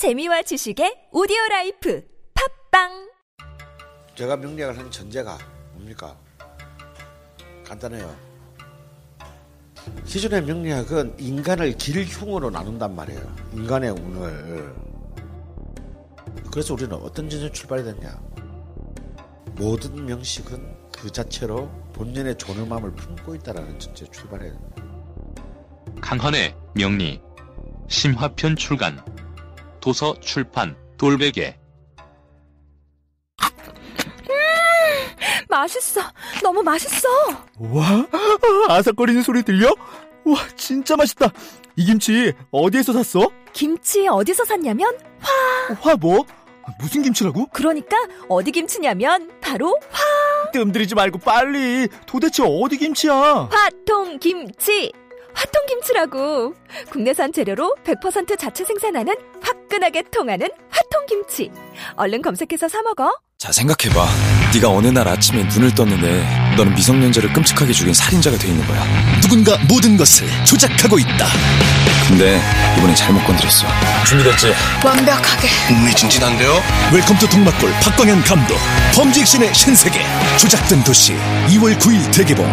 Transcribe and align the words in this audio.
재미와 0.00 0.40
지식의 0.40 1.12
오디오 1.12 1.36
라이프 1.50 2.02
팟빵 2.70 3.10
제가 4.14 4.34
명리학을 4.34 4.78
한 4.78 4.90
전제가 4.90 5.36
뭡니까? 5.74 6.16
간단해요. 7.66 8.16
기존의 10.06 10.44
명리학은 10.44 11.16
인간을 11.18 11.76
길흉으로 11.76 12.48
나눈단 12.48 12.96
말이에요. 12.96 13.36
인간의 13.52 13.90
운을. 13.90 14.74
그래서 16.50 16.72
우리는 16.72 16.94
어떤 16.94 17.28
전제 17.28 17.52
출발이 17.52 17.84
됐냐? 17.84 18.18
모든 19.56 20.06
명식은 20.06 20.76
그 20.92 21.12
자체로 21.12 21.68
본연의 21.92 22.38
존엄함을 22.38 22.94
품고 22.94 23.34
있다라는 23.34 23.78
전제 23.78 24.06
출발해야. 24.06 24.54
강헌의 26.00 26.56
명리 26.74 27.20
심화편 27.88 28.56
출간 28.56 28.98
도서 29.80 30.14
출판 30.20 30.76
돌베개 30.98 31.56
맛있어 35.48 36.00
너무 36.42 36.62
맛있어 36.62 37.08
와, 37.58 38.06
아삭거리는 38.68 39.22
소리 39.22 39.42
들려? 39.42 39.68
와, 40.24 40.36
진짜 40.56 40.96
맛있다. 40.96 41.32
이 41.76 41.84
김치 41.84 42.32
어디에서 42.50 42.92
샀어? 42.92 43.30
김치 43.52 44.06
어디서 44.06 44.44
샀냐면 44.44 44.96
화 45.80 45.96
뭐? 45.96 46.24
무슨 46.78 47.02
김치라고? 47.02 47.46
그러니까 47.52 47.96
어디 48.28 48.52
김치냐면 48.52 49.30
바로 49.40 49.76
뜸들이지 50.52 50.94
말고 50.94 51.18
빨리. 51.18 51.88
도대체 52.06 52.44
어디 52.46 52.76
김치야? 52.76 53.48
화통 53.50 54.18
김치 54.18 54.92
화통 55.34 55.66
김치라고. 55.66 56.54
국내산 56.90 57.32
재료로 57.32 57.76
100% 57.84 58.38
자체 58.38 58.64
생산하는 58.64 59.14
화끈하게 59.42 60.02
통하는 60.10 60.48
화통 60.70 61.06
김치. 61.06 61.50
얼른 61.96 62.22
검색해서 62.22 62.68
사 62.68 62.82
먹어. 62.82 63.10
자 63.38 63.52
생각해 63.52 63.94
봐. 63.94 64.06
네가 64.54 64.68
어느 64.68 64.88
날 64.88 65.08
아침에 65.08 65.44
눈을 65.44 65.74
떴는데 65.74 66.54
너는 66.58 66.74
미성년자를 66.74 67.32
끔찍하게 67.32 67.72
죽인 67.72 67.94
살인자가 67.94 68.36
돼 68.36 68.48
있는 68.48 68.66
거야. 68.66 68.84
누군가 69.22 69.56
모든 69.66 69.96
것을 69.96 70.26
조작하고 70.44 70.98
있다. 70.98 71.26
근데 72.06 72.38
이번엔 72.76 72.94
잘못 72.96 73.24
건드렸어. 73.24 73.66
준비됐지? 74.06 74.52
완벽하게. 74.84 75.48
흥미진진한데요? 75.68 76.50
웰컴 76.92 77.16
투 77.18 77.28
동막골 77.28 77.70
박광현 77.82 78.22
감독. 78.24 78.56
범죄 78.94 79.20
액션의 79.20 79.54
신세계. 79.54 80.00
조작된 80.38 80.82
도시 80.84 81.14
2월 81.48 81.78
9일 81.78 82.12
대개봉 82.12 82.44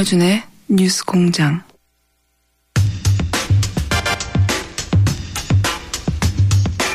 김어준의 0.00 0.42
뉴스 0.68 1.04
공장 1.04 1.62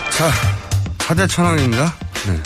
자, 0.09 0.31
사대 0.99 1.27
천왕입니다. 1.27 1.95
네. 2.25 2.41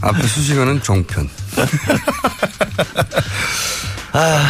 앞에 0.00 0.22
수식어는 0.22 0.80
종편. 0.82 1.28
아, 4.12 4.48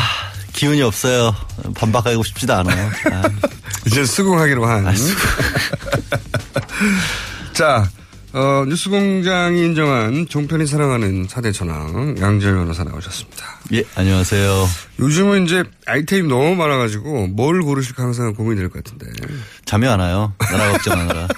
기운이 0.52 0.82
없어요. 0.82 1.34
반박하고 1.74 2.22
싶지도 2.22 2.52
않아요. 2.56 2.90
아, 3.12 3.22
이제 3.86 4.04
수긍하기로 4.04 4.66
한. 4.66 4.94
자, 7.54 7.88
어, 8.32 8.64
뉴스공장이 8.68 9.58
인정한 9.60 10.24
종편이 10.28 10.64
사랑하는 10.64 11.26
사대 11.28 11.50
천왕 11.50 12.14
양재 12.20 12.52
변호사 12.52 12.84
나오셨습니다. 12.84 13.44
예, 13.72 13.82
안녕하세요. 13.96 14.68
요즘은 15.00 15.46
이제 15.46 15.64
아이템이 15.86 16.28
너무 16.28 16.54
많아가지고 16.54 17.26
뭘 17.26 17.60
고르실까 17.60 18.04
항상 18.04 18.32
고민이 18.34 18.54
될 18.56 18.68
것 18.68 18.84
같은데. 18.84 19.06
잠이 19.64 19.88
안 19.88 19.98
와요. 19.98 20.32
나라 20.38 20.70
걱정하느라. 20.70 21.28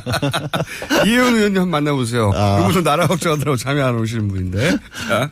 이혜원 1.06 1.34
의원님 1.34 1.60
한번 1.60 1.70
만나보세요. 1.70 2.32
아. 2.34 2.56
그분도 2.60 2.82
나라 2.82 3.06
걱정하느라고 3.06 3.56
잠이 3.58 3.82
안 3.82 3.94
오시는 3.98 4.26
분인데. 4.28 4.78
자, 5.08 5.30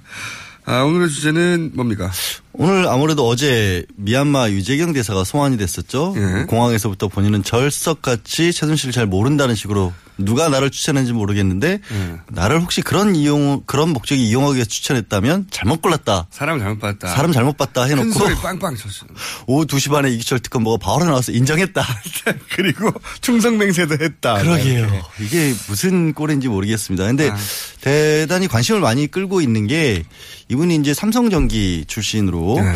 아, 0.67 0.83
오늘의 0.83 1.09
주제는 1.09 1.71
뭡니까? 1.75 2.11
오늘 2.55 2.87
아무래도 2.87 3.27
어제 3.27 3.85
미얀마 3.97 4.51
유재경 4.51 4.93
대사가 4.93 5.25
소환이 5.25 5.57
됐었죠. 5.57 6.15
예. 6.17 6.45
공항에서부터 6.45 7.09
본인은 7.09 7.43
절석같이 7.45 8.53
최순실을 8.53 8.93
잘 8.93 9.07
모른다는 9.07 9.55
식으로 9.55 9.93
누가 10.19 10.49
나를 10.51 10.71
추천했는지 10.71 11.15
모르겠는데 11.15 11.81
예. 11.91 12.17
나를 12.29 12.61
혹시 12.61 12.83
그런 12.83 13.17
이용 13.17 13.63
그런 13.65 13.89
목적이 13.91 14.29
이용하기 14.29 14.57
위해서 14.57 14.69
추천했다면 14.69 15.47
잘못 15.51 15.81
골랐다. 15.81 16.27
사람 16.31 16.59
잘못 16.59 16.79
봤다. 16.79 17.09
사람 17.09 17.33
잘못 17.33 17.57
봤다 17.57 17.87
큰 17.87 17.99
해놓고 17.99 18.19
소리 18.19 18.35
빵빵 18.37 18.77
쳤어. 18.77 19.07
오후 19.47 19.67
2시 19.67 19.91
반에 19.91 20.11
이기철 20.11 20.41
특검 20.41 20.63
뭐가 20.65 20.85
바로 20.85 21.07
나와서 21.07 21.33
인정했다. 21.33 21.83
그리고 22.55 22.93
충성맹세도 23.23 24.05
했다. 24.05 24.43
그러게요. 24.43 25.03
이게 25.21 25.55
무슨 25.69 26.13
꼴인지 26.13 26.49
모르겠습니다. 26.49 27.07
근데 27.07 27.31
아. 27.31 27.37
대단히 27.81 28.47
관심을 28.47 28.81
많이 28.81 29.07
끌고 29.07 29.41
있는 29.41 29.67
게 29.67 30.05
이분이 30.49 30.77
이제 30.77 30.93
삼성전기 30.93 31.85
출신으로 31.89 32.42
네. 32.61 32.73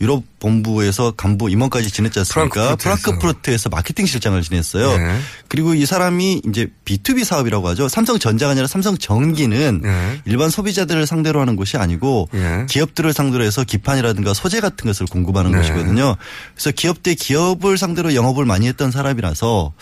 유럽 0.00 0.22
본부에서 0.38 1.12
간부 1.12 1.50
임원까지 1.50 1.90
지냈지 1.90 2.20
않습니까? 2.20 2.76
프랑크푸르트에서. 2.76 3.68
마케팅 3.68 4.06
실장을 4.06 4.40
지냈어요. 4.42 4.96
네. 4.96 5.18
그리고 5.48 5.74
이 5.74 5.84
사람이 5.84 6.42
이제 6.48 6.68
B2B 6.84 7.24
사업이라고 7.24 7.68
하죠. 7.68 7.88
삼성전자가 7.88 8.52
아니라 8.52 8.66
삼성전기는 8.66 9.80
네. 9.82 10.20
일반 10.24 10.50
소비자들을 10.50 11.06
상대로 11.06 11.40
하는 11.40 11.56
것이 11.56 11.76
아니고 11.76 12.28
네. 12.32 12.66
기업들을 12.68 13.12
상대로 13.12 13.44
해서 13.44 13.64
기판이라든가 13.64 14.34
소재 14.34 14.60
같은 14.60 14.86
것을 14.86 15.06
공급하는 15.06 15.50
네. 15.50 15.58
것이거든요. 15.58 16.16
그래서 16.54 16.70
기업 16.70 17.02
대 17.02 17.14
기업을 17.14 17.78
상대로 17.78 18.14
영업을 18.14 18.44
많이 18.44 18.68
했던 18.68 18.90
사람이라서 18.90 19.72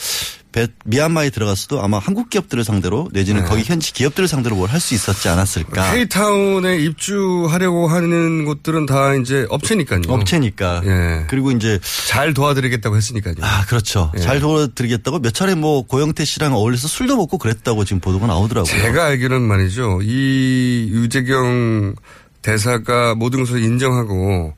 베- 0.57 0.69
미얀마에 0.87 1.29
들어갔어도 1.29 1.83
아마 1.83 1.99
한국 1.99 2.31
기업들을 2.31 2.65
상대로 2.65 3.11
내지는 3.13 3.43
네. 3.43 3.49
거기 3.49 3.63
현지 3.63 3.93
기업들을 3.93 4.27
상대로 4.27 4.57
뭘 4.57 4.71
할 4.71 4.81
수 4.81 4.95
있었지 4.95 5.29
않았을까. 5.29 5.93
K타운에 5.93 6.79
입주하려고 6.79 7.89
하는 7.89 8.47
곳들은 8.47 8.87
다 8.87 9.15
이제 9.17 9.47
업체니까요. 9.51 10.01
업체니까. 10.09 10.81
예. 10.87 11.27
그리고 11.29 11.51
이제 11.51 11.79
잘 12.09 12.33
도와드리겠다고 12.33 12.97
했으니까요. 12.97 13.35
아 13.43 13.67
그렇죠. 13.67 14.11
예. 14.17 14.21
잘 14.21 14.41
도와드리겠다고 14.41 15.19
몇 15.19 15.35
차례 15.35 15.55
뭐 15.55 15.83
고영태 15.83 16.25
씨랑 16.25 16.55
어울려서 16.55 16.89
술도 16.89 17.17
먹고 17.19 17.37
그랬다고 17.37 17.85
지금 17.85 18.01
보도가 18.01 18.27
나오더라고요. 18.27 18.71
제가 18.73 19.05
알기로는 19.07 19.47
말이죠. 19.47 20.01
이 20.03 20.89
유재경 20.91 21.97
대사가 22.41 23.15
모든 23.15 23.41
것을 23.41 23.63
인정하고 23.63 24.55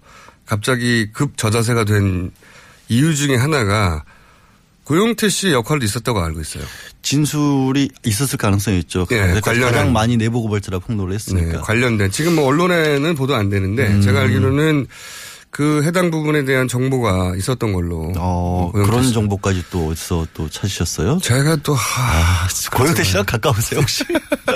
갑자기 0.46 1.08
급 1.12 1.36
저자세가 1.36 1.84
된 1.84 2.30
이유 2.88 3.16
중에 3.16 3.34
하나가 3.34 4.04
고용태 4.88 5.28
씨의 5.28 5.52
역할도 5.52 5.84
있었다고 5.84 6.18
알고 6.18 6.40
있어요. 6.40 6.64
진술이 7.02 7.90
있었을 8.06 8.38
가능성이 8.38 8.78
있죠. 8.78 9.06
예, 9.10 9.18
그래서 9.18 9.40
관련한- 9.42 9.60
가장 9.72 9.92
많이 9.92 10.16
내부 10.16 10.40
고발자라 10.40 10.78
폭로를 10.78 11.10
네, 11.10 11.14
했으니까. 11.16 11.60
관련된 11.60 12.10
지금 12.10 12.36
뭐 12.36 12.46
언론에는 12.46 13.14
보도 13.14 13.34
안 13.34 13.50
되는데 13.50 13.86
음. 13.86 14.00
제가 14.00 14.20
알기로는 14.22 14.86
그 15.50 15.82
해당 15.84 16.10
부분에 16.10 16.44
대한 16.44 16.68
정보가 16.68 17.34
있었던 17.36 17.72
걸로. 17.72 18.12
어, 18.16 18.70
그런 18.72 19.02
씨. 19.02 19.12
정보까지 19.12 19.64
또 19.70 19.88
어디서 19.88 20.26
또 20.34 20.48
찾으셨어요? 20.48 21.18
제가 21.22 21.56
또 21.56 21.74
하, 21.74 22.46
고영태 22.76 23.02
씨랑 23.02 23.24
가까우세요 23.24 23.80
혹시? 23.80 24.04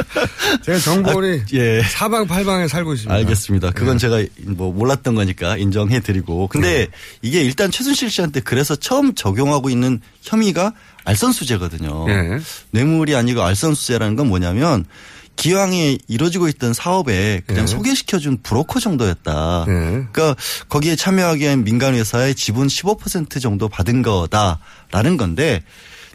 제가 0.64 0.78
정보를 0.78 1.42
아, 1.42 1.46
예. 1.54 1.82
사방팔방에 1.82 2.68
살고 2.68 2.92
있습니다. 2.94 3.14
알겠습니다. 3.14 3.70
그건 3.70 3.96
네. 3.96 4.00
제가 4.00 4.22
뭐 4.48 4.72
몰랐던 4.72 5.14
거니까 5.14 5.56
인정해 5.56 6.00
드리고. 6.00 6.46
근데 6.48 6.88
이게 7.22 7.42
일단 7.42 7.70
최순실 7.70 8.10
씨한테 8.10 8.40
그래서 8.40 8.76
처음 8.76 9.14
적용하고 9.14 9.70
있는 9.70 10.00
혐의가 10.22 10.72
알선수재거든요. 11.04 12.06
예. 12.10 12.38
뇌물이 12.70 13.16
아니고 13.16 13.42
알선수재라는 13.42 14.14
건 14.16 14.28
뭐냐면 14.28 14.84
기왕에 15.36 15.98
이루어지고 16.08 16.48
있던 16.48 16.72
사업에 16.72 17.42
그냥 17.46 17.62
예. 17.64 17.66
소개시켜준 17.66 18.38
브로커 18.42 18.78
정도였다. 18.80 19.64
예. 19.68 19.72
그러니까 19.72 20.36
거기에 20.68 20.94
참여하기 20.96 21.40
위한 21.42 21.64
민간 21.64 21.94
회사의 21.94 22.34
지분 22.34 22.66
15% 22.68 23.40
정도 23.40 23.68
받은 23.68 24.02
거다라는 24.02 25.16
건데 25.16 25.62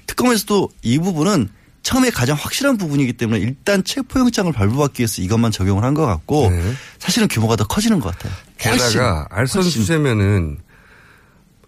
특검에서도 0.06 0.69
이 0.84 0.98
부분은 1.00 1.50
처음에 1.84 2.10
가장 2.10 2.36
확실한 2.38 2.78
부분이기 2.78 3.14
때문에 3.14 3.40
일단 3.40 3.84
체포영장을 3.84 4.52
발부받기 4.52 5.02
위해서 5.02 5.22
이것만 5.22 5.52
적용을 5.52 5.84
한 5.84 5.94
것 5.94 6.06
같고 6.06 6.50
네. 6.50 6.74
사실은 7.00 7.28
규모가 7.28 7.56
더 7.56 7.66
커지는 7.66 8.00
것 8.00 8.12
같아요. 8.12 8.34
게다가 8.58 8.84
훨씬. 8.84 9.02
알선 9.30 9.64
수재면은 9.64 10.58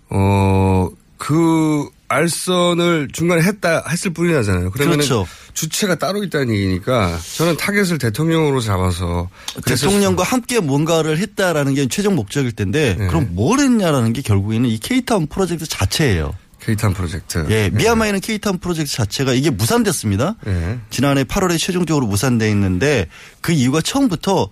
어그 0.09 1.89
알선을 2.09 3.09
중간에 3.13 3.41
했다 3.43 3.83
했을 3.87 4.11
뿐이잖아요. 4.11 4.71
그러면 4.71 4.97
그렇죠. 4.97 5.27
주체가 5.53 5.95
따로 5.95 6.23
있다는 6.23 6.53
얘기니까 6.53 7.17
저는 7.37 7.55
타겟을 7.57 7.99
대통령으로 7.99 8.59
잡아서 8.61 9.29
대통령과 9.65 10.23
함께 10.23 10.59
뭔가를 10.59 11.17
했다라는 11.19 11.75
게 11.75 11.87
최종 11.87 12.15
목적일 12.15 12.51
텐데 12.51 12.95
네. 12.97 13.07
그럼 13.07 13.29
뭘 13.31 13.59
했냐라는 13.59 14.13
게 14.13 14.21
결국에는 14.21 14.67
이 14.67 14.79
K타운 14.79 15.27
프로젝트 15.27 15.67
자체예요. 15.67 16.33
케이탄 16.59 16.93
프로젝트. 16.93 17.45
예, 17.49 17.69
미얀마에는 17.69 18.19
케이타운 18.19 18.57
프로젝트 18.57 18.91
자체가 18.91 19.33
이게 19.33 19.49
무산됐습니다. 19.49 20.35
예. 20.47 20.79
지난해 20.89 21.23
8월에 21.23 21.57
최종적으로 21.57 22.05
무산돼 22.07 22.49
있는데 22.49 23.07
그 23.41 23.53
이유가 23.53 23.81
처음부터 23.81 24.49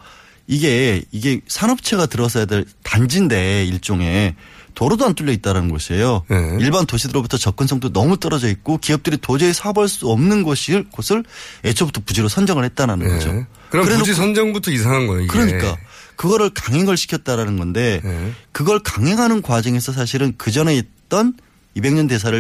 이게 0.47 1.03
이게 1.11 1.41
산업체가 1.47 2.05
들어서야 2.05 2.45
될 2.45 2.65
단지인데 2.83 3.65
일종의 3.65 4.35
도로도 4.77 5.07
안 5.07 5.15
뚫려 5.15 5.31
있다라는 5.31 5.71
것이에요. 5.71 6.23
네. 6.29 6.57
일반 6.59 6.85
도시들로부터 6.85 7.37
접근성도 7.37 7.91
너무 7.91 8.19
떨어져 8.19 8.47
있고 8.47 8.77
기업들이 8.77 9.17
도저히 9.17 9.51
사업할 9.51 9.87
수 9.87 10.07
없는 10.07 10.43
곳을 10.43 10.85
곳을 10.91 11.23
애초부터 11.65 12.01
부지로 12.05 12.27
선정을 12.27 12.63
했다는 12.63 13.01
예. 13.01 13.07
거죠. 13.07 13.45
그럼 13.71 13.87
부지 13.87 14.13
선정부터 14.13 14.69
이상한 14.69 15.07
거예요. 15.07 15.23
이게. 15.23 15.33
그러니까 15.33 15.75
그거를 16.15 16.51
강행을 16.51 16.95
시켰다라는 16.95 17.57
건데 17.57 18.01
네. 18.03 18.31
그걸 18.51 18.77
강행하는 18.77 19.41
과정에서 19.41 19.91
사실은 19.93 20.35
그 20.37 20.51
전에 20.51 20.75
있던 20.75 21.33
200년 21.75 22.07
대사를 22.07 22.39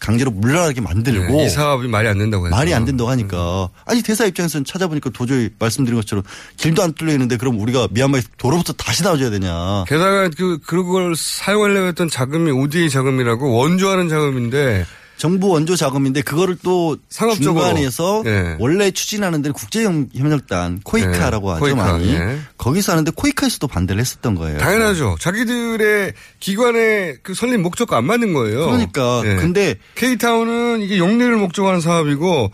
강제로 0.00 0.30
물러나게 0.30 0.80
만들고 0.80 1.36
네, 1.36 1.46
이 1.46 1.48
사업이 1.50 1.86
말이 1.86 2.08
안 2.08 2.18
된다고 2.18 2.46
해서. 2.46 2.56
말이 2.56 2.74
안 2.74 2.84
된다고 2.84 3.10
하니까. 3.10 3.68
아니 3.84 4.02
대사 4.02 4.24
입장에서는 4.24 4.64
찾아보니까 4.64 5.10
도저히 5.10 5.50
말씀드린 5.58 5.98
것처럼 6.00 6.24
길도 6.56 6.82
안 6.82 6.92
뚫려 6.94 7.12
있는데 7.12 7.36
그럼 7.36 7.60
우리가 7.60 7.88
미얀마에서 7.90 8.28
도로부터 8.38 8.72
다시 8.72 9.02
나와줘야 9.02 9.30
되냐. 9.30 9.84
게다가 9.86 10.30
그 10.36 10.58
그걸 10.66 11.14
사용하려고 11.14 11.86
했던 11.88 12.08
자금이 12.08 12.50
ODA 12.50 12.88
자금이라고 12.90 13.52
원조하는 13.52 14.08
자금인데 14.08 14.86
정부 15.20 15.48
원조 15.48 15.76
자금인데 15.76 16.22
그거를 16.22 16.56
또 16.62 16.96
상업적으로. 17.10 17.62
중간에서 17.66 18.22
예. 18.24 18.56
원래 18.58 18.90
추진하는 18.90 19.42
데는 19.42 19.52
국제협력단 19.52 20.80
코이카라고 20.82 21.48
예, 21.48 21.52
하죠 21.52 21.60
코이카, 21.60 21.76
많이 21.76 22.14
예. 22.14 22.38
거기서 22.56 22.92
하는데 22.92 23.10
코이카에서도 23.14 23.68
반대를 23.68 24.00
했었던 24.00 24.34
거예요. 24.34 24.56
당연하죠. 24.56 25.16
자기들의 25.20 26.14
기관의 26.40 27.18
그 27.22 27.34
설립 27.34 27.58
목적과 27.58 27.98
안 27.98 28.06
맞는 28.06 28.32
거예요. 28.32 28.64
그러니까 28.64 29.20
예. 29.26 29.36
근데 29.36 29.74
K타운은 29.96 30.80
이게 30.80 30.96
영리를 30.96 31.36
목적으로 31.36 31.80
사업이고 31.80 32.50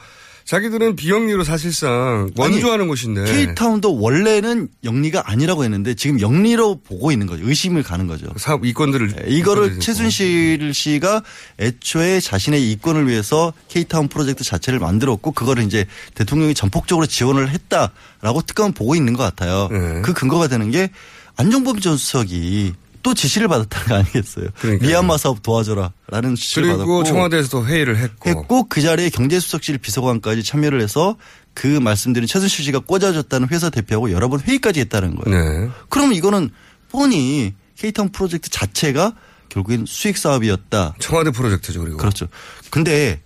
자기들은 0.46 0.94
비영리로 0.94 1.42
사실상 1.42 2.30
원조하는 2.36 2.86
곳인데. 2.86 3.24
케이타운도 3.24 4.00
원래는 4.00 4.68
영리가 4.84 5.24
아니라고 5.26 5.64
했는데 5.64 5.94
지금 5.94 6.20
영리로 6.20 6.80
보고 6.82 7.10
있는 7.10 7.26
거죠. 7.26 7.42
의심을 7.46 7.82
가는 7.82 8.06
거죠. 8.06 8.26
사업 8.36 8.64
이권들을 8.64 9.08
네, 9.08 9.24
이거를 9.26 9.80
최순실 9.80 10.72
씨가 10.72 11.22
애초에 11.58 12.20
자신의 12.20 12.70
이권을 12.70 13.08
위해서 13.08 13.52
케이타운 13.68 14.06
프로젝트 14.06 14.44
자체를 14.44 14.78
만들었고 14.78 15.32
그거를 15.32 15.64
이제 15.64 15.84
대통령이 16.14 16.54
전폭적으로 16.54 17.06
지원을 17.06 17.50
했다라고 17.50 18.42
특검은 18.46 18.72
보고 18.72 18.94
있는 18.94 19.14
것 19.14 19.24
같아요. 19.24 19.68
네. 19.72 20.00
그 20.02 20.12
근거가 20.12 20.46
되는 20.46 20.70
게 20.70 20.90
안종범 21.36 21.80
전 21.80 21.96
수석이 21.96 22.72
또 23.06 23.14
지시를 23.14 23.46
받았다는 23.46 23.86
거 23.86 23.94
아니겠어요. 23.94 24.48
그러니까요. 24.58 24.88
미얀마 24.88 25.16
사업 25.16 25.40
도와줘라라는 25.40 26.34
지시를 26.34 26.64
그리고 26.64 26.78
받았고 26.78 27.04
청와대에서도 27.04 27.64
회의를 27.64 27.98
했고. 27.98 28.28
했고 28.28 28.64
그 28.68 28.82
자리에 28.82 29.10
경제수석실 29.10 29.78
비서관까지 29.78 30.42
참여를 30.42 30.80
해서 30.80 31.16
그 31.54 31.68
말씀드린 31.68 32.26
최순실 32.26 32.64
씨가 32.64 32.80
꽂아줬다는 32.80 33.46
회사 33.52 33.70
대표하고 33.70 34.10
여러 34.10 34.28
번 34.28 34.40
회의까지 34.40 34.80
했다는 34.80 35.14
거예요. 35.14 35.38
네. 35.38 35.70
그러면 35.88 36.16
이거는 36.16 36.50
뻔히 36.90 37.54
케이타운 37.76 38.08
프로젝트 38.08 38.50
자체가 38.50 39.14
결국엔 39.50 39.84
수익 39.86 40.18
사업이었다. 40.18 40.96
청와대 40.98 41.30
프로젝트죠 41.30 41.82
그리고. 41.82 41.98
그렇죠. 41.98 42.26
근데 42.70 43.22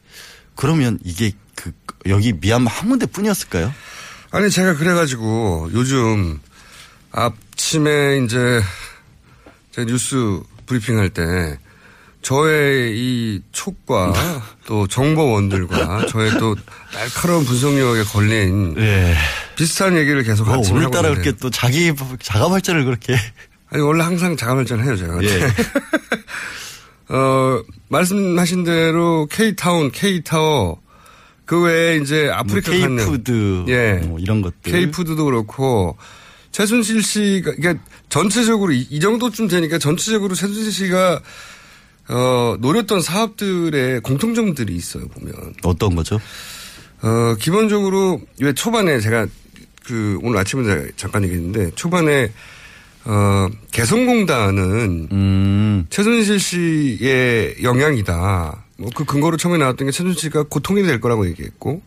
그러면 0.56 0.98
이게 1.02 1.32
그 1.54 1.72
여기 2.04 2.34
미얀마 2.34 2.70
한 2.70 2.90
군데뿐이었을까요? 2.90 3.72
아니 4.30 4.50
제가 4.50 4.76
그래가지고 4.76 5.70
요즘 5.72 6.38
아침에 7.12 8.22
이제 8.26 8.60
제가 9.72 9.86
뉴스 9.86 10.40
브리핑할 10.66 11.10
때 11.10 11.58
저의 12.22 12.96
이 12.96 13.42
촉과 13.52 14.12
또 14.66 14.86
정보원들과 14.86 16.06
저의 16.06 16.32
또 16.38 16.54
날카로운 16.92 17.44
분석력에 17.44 18.02
걸린 18.04 18.74
네. 18.74 19.14
비슷한 19.56 19.96
얘기를 19.96 20.22
계속 20.22 20.44
뭐 20.44 20.54
하고 20.54 20.62
오늘따라 20.70 21.08
있는데 21.08 21.22
그렇게 21.22 21.38
또 21.38 21.50
자기 21.50 21.92
자가 22.20 22.48
발전을 22.48 22.84
그렇게 22.84 23.16
아니 23.70 23.82
원래 23.82 24.04
항상 24.04 24.36
자가 24.36 24.54
발전 24.54 24.82
해요 24.82 24.96
제가. 24.96 25.22
예. 25.22 25.40
어 27.14 27.62
말씀하신 27.88 28.64
대로 28.64 29.26
K 29.30 29.56
타운, 29.56 29.90
K 29.90 30.22
타워 30.22 30.80
그 31.44 31.60
외에 31.62 31.96
이제 31.96 32.28
아프리카 32.28 32.70
뭐 32.70 32.80
칸는 32.80 33.04
K푸드 33.04 33.64
예. 33.68 33.94
뭐 34.06 34.18
이런 34.18 34.42
것들 34.42 34.72
K푸드도 34.72 35.24
그렇고 35.24 35.96
최순실 36.52 37.02
씨가 37.02 37.54
그러니까 37.54 37.84
전체적으로 38.08 38.72
이, 38.72 38.86
이 38.90 39.00
정도쯤 39.00 39.48
되니까 39.48 39.78
전체적으로 39.78 40.34
최순실 40.34 40.72
씨가 40.72 41.20
어 42.08 42.56
노렸던 42.58 43.00
사업들의 43.02 44.00
공통점들이 44.00 44.74
있어요 44.74 45.06
보면 45.08 45.54
어떤 45.62 45.94
거죠? 45.94 46.20
어 47.02 47.36
기본적으로 47.38 48.20
왜 48.40 48.52
초반에 48.52 49.00
제가 49.00 49.26
그 49.84 50.18
오늘 50.22 50.38
아침에 50.38 50.88
잠깐 50.96 51.24
얘기했는데 51.24 51.70
초반에 51.76 52.32
어 53.04 53.48
개성공단은 53.72 55.08
음. 55.12 55.86
최순실 55.88 56.40
씨의 56.40 57.56
영향이다. 57.62 58.64
뭐 58.76 58.90
그 58.94 59.04
근거로 59.04 59.36
처음에 59.36 59.58
나왔던 59.58 59.86
게 59.86 59.92
최순실 59.92 60.20
씨가 60.20 60.44
곧 60.48 60.60
통일이 60.60 60.86
될 60.86 61.00
거라고 61.00 61.26
얘기했고 61.28 61.82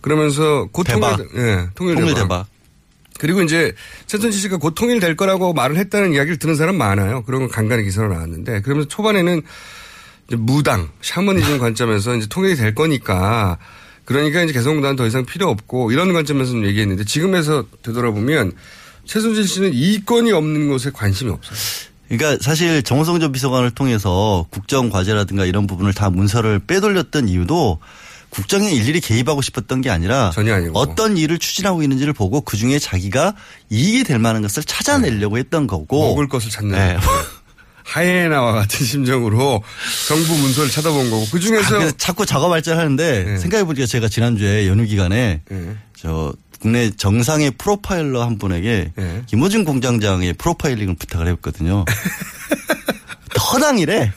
그러면서 0.00 0.68
곧. 0.72 0.84
통일, 0.84 1.28
예, 1.36 1.68
통일, 1.74 1.94
통일 1.94 2.14
대박. 2.14 2.46
그리고 3.20 3.42
이제 3.42 3.74
최순실 4.06 4.40
씨가 4.40 4.56
곧 4.56 4.74
통일될 4.74 5.14
거라고 5.14 5.52
말을 5.52 5.76
했다는 5.76 6.14
이야기를 6.14 6.38
듣는 6.38 6.54
사람 6.54 6.76
많아요. 6.76 7.22
그런 7.24 7.42
건 7.42 7.50
간간히 7.50 7.84
기사로 7.84 8.08
나왔는데 8.08 8.62
그러면서 8.62 8.88
초반에는 8.88 9.42
무당, 10.38 10.88
샤머니즘 11.02 11.58
관점에서 11.58 12.16
이제 12.16 12.26
통일이 12.30 12.56
될 12.56 12.74
거니까 12.74 13.58
그러니까 14.06 14.42
이제 14.42 14.54
개성공단 14.54 14.96
더 14.96 15.06
이상 15.06 15.26
필요 15.26 15.50
없고 15.50 15.92
이런 15.92 16.14
관점에서 16.14 16.54
는 16.54 16.64
얘기했는데 16.64 17.04
지금에서 17.04 17.66
되돌아보면 17.82 18.52
최순실 19.04 19.46
씨는 19.46 19.74
이권이 19.74 20.32
없는 20.32 20.70
것에 20.70 20.90
관심이 20.90 21.30
없어요. 21.30 21.58
그러니까 22.08 22.42
사실 22.42 22.82
정호성 22.82 23.20
전 23.20 23.32
비서관을 23.32 23.72
통해서 23.72 24.46
국정 24.48 24.88
과제라든가 24.88 25.44
이런 25.44 25.66
부분을 25.66 25.92
다 25.92 26.08
문서를 26.08 26.58
빼돌렸던 26.60 27.28
이유도 27.28 27.80
국정에 28.30 28.70
일일이 28.70 29.00
개입하고 29.00 29.42
싶었던 29.42 29.80
게 29.80 29.90
아니라 29.90 30.30
전혀 30.32 30.54
아니고. 30.54 30.78
어떤 30.78 31.16
일을 31.16 31.38
추진하고 31.38 31.82
있는지를 31.82 32.12
보고 32.12 32.40
그 32.40 32.56
중에 32.56 32.78
자기가 32.78 33.34
이익이 33.70 34.04
될 34.04 34.18
만한 34.18 34.42
것을 34.42 34.62
찾아내려고 34.62 35.36
했던 35.38 35.66
거고 35.66 36.08
먹을 36.08 36.28
것을 36.28 36.50
찾는 36.50 36.78
네. 36.78 36.96
하이에나와 37.84 38.52
같은 38.52 38.86
심정으로 38.86 39.62
정부 40.08 40.34
문서를 40.34 40.70
찾아본 40.70 41.10
거고 41.10 41.26
그 41.30 41.38
아, 41.38 41.40
중에서 41.40 41.78
그래서 41.78 41.96
자꾸 41.96 42.24
작업 42.24 42.50
발전하는데 42.50 43.24
네. 43.24 43.38
생각해보니까 43.38 43.86
제가 43.86 44.08
지난주에 44.08 44.68
연휴 44.68 44.84
기간에 44.84 45.42
네. 45.48 45.76
저 45.96 46.32
국내 46.60 46.90
정상의 46.90 47.52
프로파일러 47.52 48.22
한 48.22 48.38
분에게 48.38 48.92
네. 48.94 49.22
김호준 49.26 49.64
공장장의 49.64 50.34
프로파일링을 50.34 50.94
부탁을 50.96 51.26
해봤거든요. 51.28 51.84
허당이래. 53.52 54.12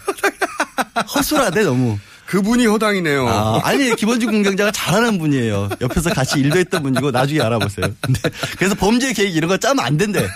허술하대 1.16 1.64
너무. 1.64 1.98
그분이 2.34 2.66
허당이네요. 2.66 3.28
아, 3.28 3.62
아니 3.64 3.96
김원준 3.96 4.32
공장자가 4.32 4.72
잘하는 4.72 5.20
분이에요. 5.20 5.70
옆에서 5.82 6.10
같이 6.16 6.40
일도 6.40 6.58
했던 6.58 6.82
분이고 6.82 7.12
나중에 7.12 7.40
알아보세요. 7.42 7.94
근데 8.02 8.22
그래서 8.58 8.74
범죄 8.74 9.14
계획 9.14 9.36
이런 9.36 9.50
거 9.50 9.58
짜면 9.58 9.86
안 9.86 9.98
된대. 9.98 10.28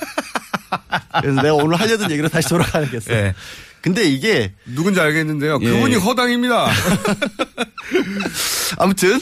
그래서 1.20 1.42
내가 1.42 1.56
오늘 1.56 1.80
하려던 1.80 2.12
얘기로 2.12 2.30
다시 2.30 2.50
돌아가야겠어. 2.50 3.12
네. 3.12 3.34
근데 3.82 4.04
이게 4.04 4.54
누군지 4.66 5.00
알겠는데요. 5.00 5.58
예. 5.63 5.70
그분이 5.72 5.96
허당입니다. 5.96 6.70
아무튼 8.77 9.20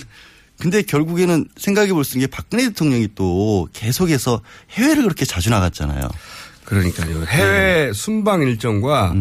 근데 0.60 0.82
결국에는 0.82 1.46
생각해 1.56 1.94
볼 1.94 2.04
수 2.04 2.18
있는 2.18 2.28
게 2.28 2.36
박근혜 2.36 2.64
대통령이 2.66 3.08
또 3.16 3.70
계속해서 3.72 4.42
해외를 4.72 5.04
그렇게 5.04 5.24
자주 5.24 5.50
나갔잖아요. 5.50 6.10
그러니까요. 6.66 7.24
해외 7.28 7.94
순방 7.94 8.42
일정과 8.42 9.14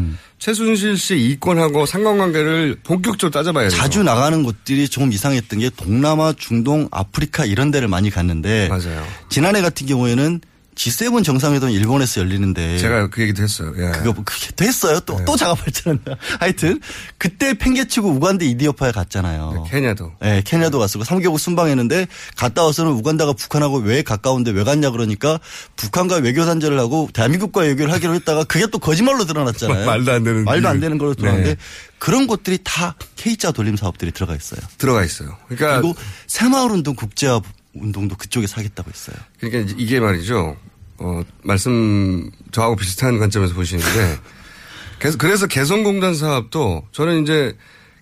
최순실 0.45 0.99
씨 0.99 1.17
이권하고 1.17 1.87
상관관계를 1.87 2.77
본격적으로 2.85 3.31
따져봐야 3.31 3.71
돼요. 3.71 3.81
자주 3.81 4.03
나가는 4.03 4.43
곳들이 4.43 4.91
조금 4.91 5.11
이상했던 5.11 5.59
게 5.59 5.71
동남아, 5.71 6.35
중동, 6.37 6.87
아프리카 6.91 7.47
이런 7.47 7.71
데를 7.71 7.89
많이 7.89 8.11
갔는데 8.11 8.69
맞아요. 8.69 9.07
지난해 9.31 9.63
같은 9.63 9.87
경우에는 9.87 10.43
G7 10.75 11.25
정상회담 11.25 11.71
일본에서 11.71 12.21
열리는데 12.21 12.79
제가 12.79 13.09
그 13.09 13.23
얘기도 13.23 13.43
했어요. 13.43 13.73
예. 13.77 13.91
그거 13.93 14.15
그게 14.25 14.51
됐어요. 14.57 15.01
또또 15.01 15.37
작업 15.37 15.63
발전한다. 15.65 16.17
하여튼 16.41 16.81
그때 17.19 17.55
팽개치고 17.55 18.09
우간다 18.09 18.45
이디오파에 18.45 18.93
갔잖아요. 18.93 19.67
케냐도. 19.71 20.13
네, 20.21 20.43
케냐도 20.45 20.79
갔었고 20.79 21.05
3개국 21.05 21.39
순방했는데 21.39 22.07
갔다 22.37 22.65
와서는 22.65 22.93
우간다가 22.93 23.33
북한하고 23.33 23.79
왜 23.79 24.03
가까운데 24.03 24.51
왜 24.51 24.65
갔냐 24.65 24.91
그러니까 24.91 25.39
북한과 25.77 26.17
외교 26.17 26.45
단절을 26.45 26.79
하고 26.79 27.09
대한민국과 27.13 27.63
외교를 27.63 27.93
하기로 27.93 28.15
했다가 28.15 28.45
그게 28.45 28.67
또 28.67 28.79
거짓말로 28.79 29.25
드러났잖아요. 29.25 29.87
말도 29.87 30.13
안 30.13 30.25
되는 30.25 30.45
말도 30.45 30.69
안. 30.69 30.81
되는 30.81 30.99
걸로 30.99 31.15
드러났는데 31.15 31.55
네. 31.55 31.61
그런 31.99 32.27
것들이 32.27 32.59
다 32.65 32.97
K자 33.17 33.53
돌림 33.53 33.77
사업들이 33.77 34.11
들어가 34.13 34.35
있어요. 34.35 34.61
들어가 34.77 35.05
있어요. 35.05 35.37
그러니까 35.49 35.81
그리고 35.81 35.97
새마을 36.27 36.71
운동 36.73 36.95
국제화 36.95 37.41
운동도 37.75 38.17
그쪽에서 38.17 38.57
하겠다고 38.57 38.91
했어요. 38.91 39.17
그러니까 39.39 39.75
이게 39.77 40.01
말이죠. 40.01 40.57
어, 40.99 41.23
말씀 41.43 42.31
저하고 42.53 42.77
비슷한 42.77 43.19
관점에서 43.19 43.55
보시는데 43.55 44.19
계속 45.01 45.19
그래서 45.19 45.47
개성공단 45.47 46.15
사업도 46.15 46.87
저는 46.93 47.23
이제 47.23 47.57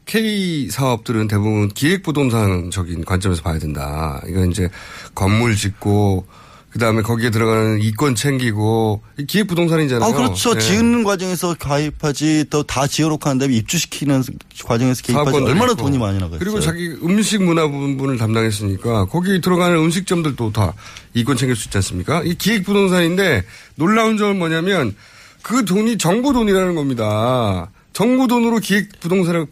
K 0.04 0.68
사업들은 0.68 1.28
대부분 1.28 1.68
기획부동산적인 1.68 3.04
관점에서 3.04 3.42
봐야 3.42 3.58
된다. 3.58 4.20
이건 4.28 4.50
이제 4.50 4.68
건물 5.14 5.56
짓고 5.56 6.26
그 6.72 6.78
다음에 6.78 7.02
거기에 7.02 7.28
들어가는 7.30 7.82
이권 7.82 8.14
챙기고 8.14 9.02
기획 9.26 9.46
부동산이잖아요. 9.46 10.08
아, 10.08 10.12
그렇죠. 10.14 10.54
네. 10.54 10.60
지은 10.60 11.04
과정에서 11.04 11.54
가입하지 11.58 12.46
또 12.48 12.62
다 12.62 12.86
지어놓고 12.86 13.28
한 13.28 13.36
다음에 13.36 13.54
입주시키는 13.56 14.22
과정에서 14.64 15.02
개입하지 15.02 15.36
얼마나 15.36 15.72
있고. 15.72 15.82
돈이 15.82 15.98
많이 15.98 16.18
나가요. 16.18 16.38
그리고 16.38 16.60
자기 16.60 16.88
음식 17.02 17.42
문화 17.42 17.68
부분을 17.68 18.16
담당했으니까 18.16 19.04
거기 19.06 19.42
들어가는 19.42 19.76
음식점들도 19.76 20.52
다 20.52 20.72
이권 21.12 21.36
챙길 21.36 21.56
수 21.56 21.68
있지 21.68 21.76
않습니까? 21.76 22.22
이 22.24 22.34
기획 22.36 22.64
부동산인데 22.64 23.44
놀라운 23.74 24.16
점은 24.16 24.38
뭐냐면 24.38 24.94
그 25.42 25.66
돈이 25.66 25.98
정부 25.98 26.32
돈이라는 26.32 26.74
겁니다. 26.74 27.70
정부 27.92 28.26
돈으로 28.28 28.60
기획 28.60 28.98
부동산을 29.00 29.46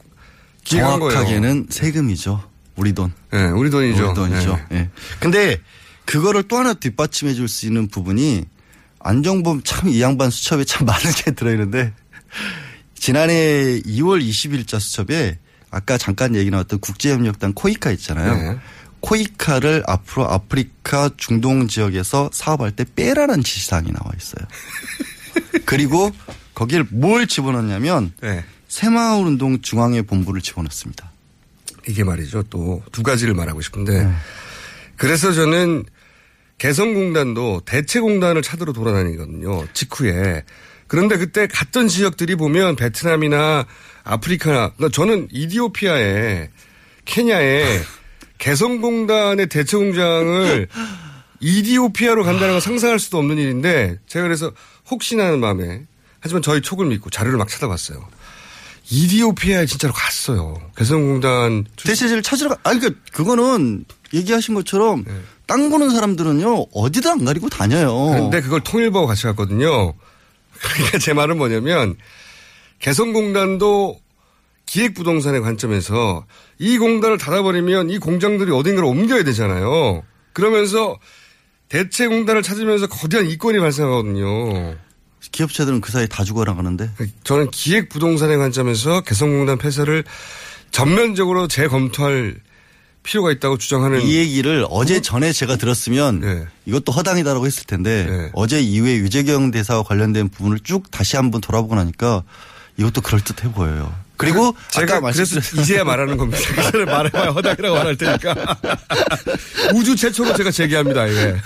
기획한 0.65 1.01
거예요. 1.01 1.13
정확하게는 1.13 1.67
세금이죠. 1.69 2.43
우리 2.77 2.95
돈. 2.95 3.13
네, 3.31 3.45
우리 3.51 3.69
돈이죠. 3.69 4.07
우리 4.07 4.15
돈이죠. 4.15 4.59
네. 4.71 4.79
예. 4.79 4.89
근데 5.19 5.59
그거를 6.11 6.43
또 6.45 6.57
하나 6.59 6.75
뒷받침해 6.75 7.35
줄 7.35 7.49
수 7.49 7.67
있는 7.67 7.89
부분이 7.89 8.45
안정범 9.01 9.63
참 9.65 9.89
이 9.89 10.03
양반 10.03 10.31
수첩에 10.31 10.65
참 10.65 10.85
많은 10.87 11.11
게 11.13 11.31
들어있는데 11.33 11.93
지난해 12.95 13.81
2월 13.81 14.23
20일자 14.23 14.79
수첩에 14.81 15.39
아까 15.71 15.97
잠깐 15.99 16.35
얘기 16.35 16.51
나왔던 16.51 16.81
국제협력단 16.81 17.55
코이카 17.55 17.91
있잖아요. 17.93 18.35
네. 18.35 18.59
코이카를 19.01 19.85
앞으로 19.87 20.29
아프리카 20.31 21.11
중동 21.17 21.69
지역에서 21.69 22.29
사업할 22.33 22.73
때 22.73 22.85
빼라는 22.97 23.43
지시사항이 23.43 23.91
나와 23.93 24.11
있어요. 24.19 24.45
그리고 25.65 26.11
거기를 26.55 26.85
뭘 26.91 27.27
집어넣냐면 27.27 28.13
네. 28.21 28.45
새마을 28.69 29.25
운동 29.25 29.63
중앙회 29.63 30.03
본부를 30.03 30.43
집어넣습니다. 30.43 31.11
이게 31.89 32.05
말이죠. 32.05 32.43
또 32.45 32.83
두 32.93 33.03
가지를 33.03 33.33
말하고 33.35 33.63
싶은데 33.63 34.05
네. 34.05 34.13
그래서 34.97 35.33
저는 35.33 35.85
개성공단도 36.61 37.63
대체공단을 37.65 38.43
찾으러 38.43 38.75
돌아다니거든요. 38.75 39.67
직후에. 39.73 40.45
그런데 40.87 41.17
그때 41.17 41.47
갔던 41.47 41.89
지역들이 41.89 42.37
보면 42.37 42.77
베트남이나 42.77 43.67
아프리카, 44.05 44.73
그러니까 44.77 44.89
저는 44.91 45.29
이디오피아에 45.31 46.51
케냐에 47.07 47.81
개성공단의 48.37 49.47
대체 49.47 49.79
공장을 49.79 50.69
이디오피아로 51.41 52.25
간다는 52.25 52.55
걸 52.55 52.61
상상할 52.61 52.99
수도 52.99 53.17
없는 53.17 53.39
일인데 53.39 53.97
제가 54.07 54.25
그래서 54.25 54.53
혹시나 54.91 55.25
하는 55.27 55.41
마음에 55.41 55.87
하지만 56.21 56.43
저희 56.43 56.61
촉을 56.61 56.87
믿고 56.87 57.09
자료를 57.09 57.39
막 57.39 57.49
찾아봤어요. 57.49 58.07
이디오피아에 58.91 59.65
진짜로 59.65 59.95
갔어요. 59.95 60.61
개성공단 60.77 61.65
대체제를 61.77 62.23
찾으러 62.23 62.51
가. 62.51 62.57
아니, 62.65 62.81
그러니까 62.81 63.01
그거는 63.13 63.87
얘기하신 64.13 64.55
것처럼 64.55 65.05
네. 65.07 65.15
땅 65.51 65.69
보는 65.69 65.91
사람들은요 65.91 66.67
어디도 66.73 67.11
안 67.11 67.25
가리고 67.25 67.49
다녀요. 67.49 68.13
근데 68.13 68.41
그걸 68.41 68.61
통일부하고 68.61 69.09
같이 69.09 69.25
갔거든요. 69.25 69.95
그러니까 70.63 70.99
제 70.99 71.13
말은 71.13 71.39
뭐냐면 71.39 71.97
개성공단도 72.79 73.99
기획부동산의 74.67 75.41
관점에서 75.41 76.25
이 76.61 76.79
공단을 76.79 77.19
닫아버리면 77.19 77.91
이 77.91 77.99
공장들이 77.99 78.53
어딘가로 78.53 78.89
옮겨야 78.89 79.25
되잖아요. 79.25 80.05
그러면서 80.35 81.01
대체 81.69 82.07
공단을 82.07 82.43
찾으면서 82.43 82.87
거대한 82.87 83.27
이권이 83.27 83.59
발생하거든요. 83.59 84.77
기업체들은 85.33 85.81
그 85.81 85.91
사이 85.91 86.07
다 86.07 86.23
죽어라 86.23 86.55
그러는데 86.55 86.89
저는 87.25 87.51
기획부동산의 87.51 88.39
관점에서 88.39 89.01
개성공단 89.01 89.59
폐쇄를 89.59 90.05
전면적으로 90.71 91.49
재검토할 91.49 92.37
필요가 93.03 93.33
있다고 93.33 93.59
주장하는 93.59 94.03
이 94.03 94.17
얘기를 94.17 94.67
어제 94.69 95.01
전에 95.01 95.33
제가 95.33 95.57
들었으면 95.57 96.21
네. 96.21 96.47
이것도 96.67 96.93
허당이다라고 96.93 97.47
했을 97.47 97.65
텐데 97.65 98.07
네. 98.09 98.31
어제 98.35 98.61
이후에 98.61 98.97
유재경 98.97 99.51
대사와 99.51 99.83
관련된 99.83 100.29
부분을 100.29 100.61
쭉 100.61 100.91
다시 100.91 101.17
한번 101.17 101.41
돌아보고 101.41 101.75
나니까 101.75 102.23
이것도 102.77 103.01
그럴듯해 103.01 103.53
보여요. 103.53 103.95
그리고 104.21 104.55
제가 104.69 105.01
그래서 105.01 105.01
말씀드렸 105.01 105.55
이제야 105.65 105.83
말하는 105.83 106.19
겁니다. 106.19 106.43
그 106.55 106.73
전에 106.73 106.85
말해봐야 106.85 107.31
허당이라고 107.31 107.75
말할 107.75 107.97
테니까. 107.97 108.59
우주 109.75 109.97
최초로 109.97 110.37
제가 110.37 110.51
제기합니다, 110.51 111.07
이게. 111.07 111.37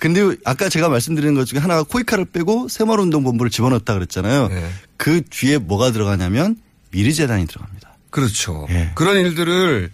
근데 0.00 0.34
아까 0.42 0.70
제가 0.70 0.88
말씀드리는 0.88 1.34
것 1.34 1.44
중에 1.44 1.58
하나가 1.58 1.82
코이카를 1.82 2.24
빼고 2.24 2.68
새마을운동본부를 2.68 3.50
집어넣었다 3.50 3.92
그랬잖아요. 3.92 4.48
네. 4.48 4.70
그 4.96 5.20
뒤에 5.28 5.58
뭐가 5.58 5.92
들어가냐면 5.92 6.56
미르재단이 6.92 7.46
들어갑니다. 7.46 7.94
그렇죠. 8.08 8.66
예. 8.70 8.92
그런 8.94 9.18
일들을, 9.18 9.90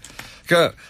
그러니까 0.46 0.76
이 0.76 0.80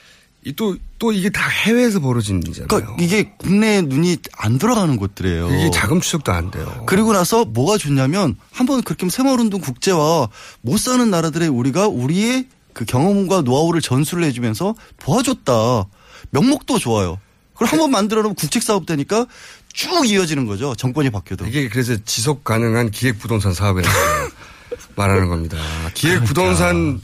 또, 0.56 0.76
또 0.98 1.12
이게 1.12 1.28
다 1.28 1.46
해외에서 1.48 2.00
벌어진 2.00 2.42
일이잖아요. 2.42 2.68
그러니까 2.68 2.96
이게 2.98 3.32
국내에 3.38 3.82
눈이 3.82 4.18
안 4.32 4.58
들어가는 4.58 4.96
곳들이에요. 4.96 5.48
이게 5.54 5.70
자금 5.70 6.00
추적도 6.00 6.32
안 6.32 6.50
돼요. 6.50 6.84
그리고 6.86 7.12
나서 7.12 7.44
뭐가 7.44 7.76
좋냐면 7.76 8.36
한번 8.52 8.80
그렇게 8.82 9.08
새마을운동 9.08 9.60
국제와 9.60 10.28
못 10.62 10.78
사는 10.78 11.10
나라들의 11.10 11.46
우리가 11.48 11.88
우리의 11.88 12.46
그 12.72 12.84
경험과 12.86 13.42
노하우를 13.42 13.80
전수를 13.82 14.24
해주면서 14.24 14.74
도와줬다. 14.98 15.84
명목도 16.30 16.78
좋아요. 16.78 17.18
그걸 17.52 17.68
한 17.68 17.78
번 17.78 17.90
만들어 17.90 18.22
놓으면 18.22 18.34
국책 18.36 18.62
사업 18.62 18.86
되니까 18.86 19.26
쭉 19.74 20.08
이어지는 20.08 20.46
거죠. 20.46 20.74
정권이 20.74 21.10
바뀌어도. 21.10 21.46
이게 21.46 21.68
그래서 21.68 21.96
지속 22.06 22.44
가능한 22.44 22.90
기획 22.92 23.18
부동산 23.18 23.52
사업이라고 23.52 23.94
말하는 24.96 25.28
겁니다. 25.28 25.58
기획 25.92 26.24
부동산의 26.24 27.00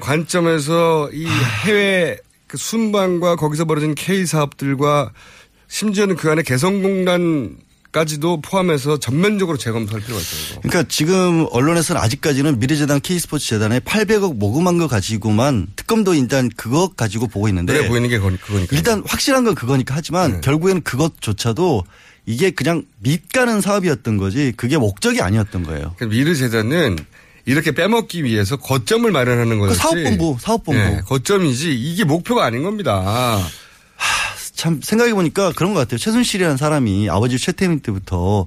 관점에서 0.00 1.10
이 1.12 1.26
해외 1.64 2.18
그 2.50 2.56
순방과 2.56 3.36
거기서 3.36 3.64
벌어진 3.64 3.94
K 3.94 4.26
사업들과 4.26 5.12
심지어는 5.68 6.16
그 6.16 6.28
안에 6.30 6.42
개성공단 6.42 7.56
까지도 7.92 8.40
포함해서 8.40 8.98
전면적으로 8.98 9.56
재검토할 9.56 10.00
필요가 10.00 10.20
있어요. 10.20 10.60
그러니까 10.62 10.84
지금 10.88 11.46
언론에서는 11.50 12.00
아직까지는 12.00 12.58
미래재단 12.58 13.00
K스포츠 13.00 13.46
재단에 13.48 13.78
800억 13.80 14.34
모금한 14.36 14.78
거 14.78 14.88
가지고만 14.88 15.68
특검도 15.76 16.14
일단 16.14 16.48
그것 16.56 16.96
가지고 16.96 17.28
보고 17.28 17.46
있는데 17.48 17.72
그래 17.72 17.88
보이는 17.88 18.08
게 18.08 18.18
그거- 18.18 18.36
그거니까. 18.44 18.76
일단 18.76 19.02
확실한 19.06 19.44
건 19.44 19.54
그거니까 19.54 19.94
하지만 19.96 20.32
네. 20.34 20.40
결국에는 20.40 20.82
그것조차도 20.82 21.84
이게 22.26 22.50
그냥 22.50 22.84
밑가는 23.00 23.60
사업이었던 23.60 24.16
거지 24.18 24.52
그게 24.56 24.76
목적이 24.76 25.20
아니었던 25.22 25.62
거예요. 25.64 25.94
그러니까 25.96 26.06
미르 26.16 26.34
재단은 26.36 26.96
이렇게 27.50 27.72
빼먹기 27.72 28.24
위해서 28.24 28.56
거점을 28.56 29.10
마련하는 29.10 29.58
그 29.58 29.66
거였지. 29.66 29.78
사업본부, 29.80 30.36
사업본부. 30.40 30.80
네, 30.80 31.00
거점이지 31.06 31.74
이게 31.74 32.04
목표가 32.04 32.44
아닌 32.44 32.62
겁니다. 32.62 33.38
참 34.54 34.80
생각해 34.82 35.14
보니까 35.14 35.52
그런 35.52 35.72
것 35.74 35.80
같아요. 35.80 35.98
최순실이라는 35.98 36.56
사람이 36.56 37.08
아버지 37.08 37.38
최태민 37.38 37.80
때부터 37.80 38.46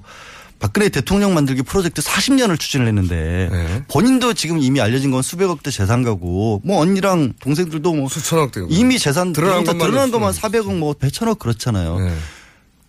박근혜 0.60 0.88
대통령 0.88 1.34
만들기 1.34 1.62
프로젝트 1.62 2.00
40년을 2.00 2.58
추진을 2.58 2.86
했는데 2.86 3.48
네. 3.50 3.84
본인도 3.88 4.32
지금 4.32 4.62
이미 4.62 4.80
알려진 4.80 5.10
건 5.10 5.20
수백억대 5.22 5.70
재산가고 5.70 6.62
뭐 6.64 6.80
언니랑 6.80 7.34
동생들도 7.40 7.92
뭐 7.92 8.08
수천억 8.08 8.52
대 8.52 8.60
이미 8.68 8.98
재산 8.98 9.32
드러난 9.32 9.64
것만 9.64 9.78
드러난 9.86 10.10
것만 10.10 10.30
있으면. 10.32 10.52
400억 10.52 10.74
뭐 10.76 10.94
100천억 10.94 11.38
그렇잖아요. 11.38 11.98
네. 11.98 12.14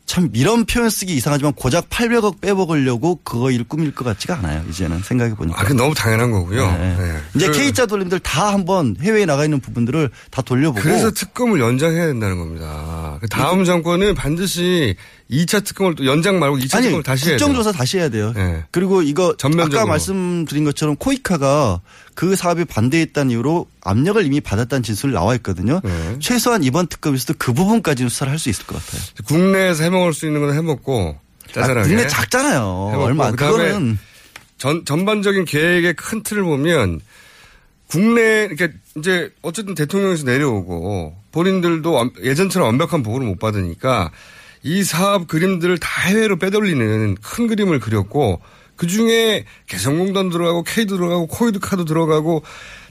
참 0.06 0.30
이런 0.34 0.66
표현 0.66 0.90
쓰기 0.90 1.16
이상하지만 1.16 1.54
고작 1.54 1.90
800억 1.90 2.40
빼먹으려고 2.40 3.20
그거 3.24 3.50
일 3.50 3.64
꾸밀 3.64 3.94
것 3.94 4.06
같지가 4.06 4.38
않아요. 4.38 4.64
이제는 4.70 5.00
생각해 5.02 5.34
보니까. 5.36 5.60
아, 5.60 5.64
그 5.66 5.74
너무 5.74 5.96
당연한 5.96 6.32
거고요. 6.32 6.72
네. 6.72 6.96
네. 6.98 7.18
이제 7.36 7.48
그- 7.48 7.54
K자 7.54 7.86
돌림들 7.88 8.20
다 8.20 8.54
한번 8.54 8.96
해외에 9.02 9.26
나가 9.26 9.44
있는 9.46 9.60
부분들을 9.60 10.12
다 10.30 10.42
돌려보고 10.44 10.82
그래서 10.82 11.10
특검을 11.12 11.60
연장해야 11.60 12.06
된다는 12.06 12.38
겁니다. 12.38 13.18
그 13.20 13.28
다음 13.28 13.66
정권은 13.66 14.14
반드시 14.14 14.96
2차 15.32 15.64
특검을 15.66 15.96
또 15.96 16.06
연장 16.06 16.38
말고 16.40 16.58
2차 16.58 16.76
아니 16.76 16.84
특검을 16.86 17.04
다시 17.04 17.30
해야 17.30 17.38
돼요. 17.38 17.48
국정조사 17.48 17.72
다시 17.78 17.98
해야 17.98 18.10
돼요. 18.10 18.32
네. 18.36 18.64
그리고 18.72 19.02
이거 19.02 19.36
전면적으로. 19.38 19.80
아까 19.80 19.90
말씀드린 19.90 20.64
것처럼 20.66 20.96
코이카가 20.98 21.82
그 22.14 22.36
사업에 22.36 22.64
반대했다는 22.64 23.32
이유로 23.32 23.68
압력을 23.82 24.24
이미 24.24 24.40
받았다는 24.40 24.84
진술이 24.84 25.14
나와 25.14 25.34
있거든요. 25.36 25.82
네. 25.84 26.18
최소한 26.20 26.64
이번 26.64 26.86
특검에서도 26.88 27.34
그 27.40 27.54
부분까지는 27.54 28.10
수사를 28.10 28.32
할 28.32 28.38
수 28.38 28.50
있을 28.50 28.66
것 28.68 28.76
같아요. 28.86 29.02
국내에서 29.26 29.84
해먹을 29.84 30.14
수 30.14 30.28
있는 30.28 30.42
건 30.42 30.54
해먹고 30.54 31.18
아, 31.18 31.52
짜잘하게. 31.54 31.88
국내 31.88 32.08
작잖아요. 32.08 32.90
해먹고 32.92 33.04
얼마 33.04 33.32
그거는 33.32 33.98
전, 34.60 34.86
전반적인 34.86 35.46
계획의 35.46 35.96
큰 35.96 36.22
틀을 36.22 36.44
보면 36.44 37.02
국내, 37.88 38.48
그러니까 38.48 38.68
이제 38.98 39.30
어쨌든 39.42 39.76
대통령에서 39.76 40.24
내려오고 40.26 41.16
본인들도 41.32 41.92
완- 41.92 42.12
예전처럼 42.24 42.68
완벽한 42.68 43.04
보호를 43.04 43.28
못 43.28 43.38
받으니까 43.40 44.12
이 44.66 44.84
사업 44.84 45.28
그림들을 45.28 45.78
다 45.78 45.88
해외로 46.10 46.38
빼돌리는 46.40 47.16
큰 47.22 47.48
그림을 47.48 47.80
그렸고 47.80 48.42
그 48.76 48.88
중에 48.88 49.46
개성공단 49.68 50.30
들어가고 50.32 50.64
K 50.64 50.88
들어가고 50.88 51.28
코이카도 51.28 51.86
들어가고 51.86 52.42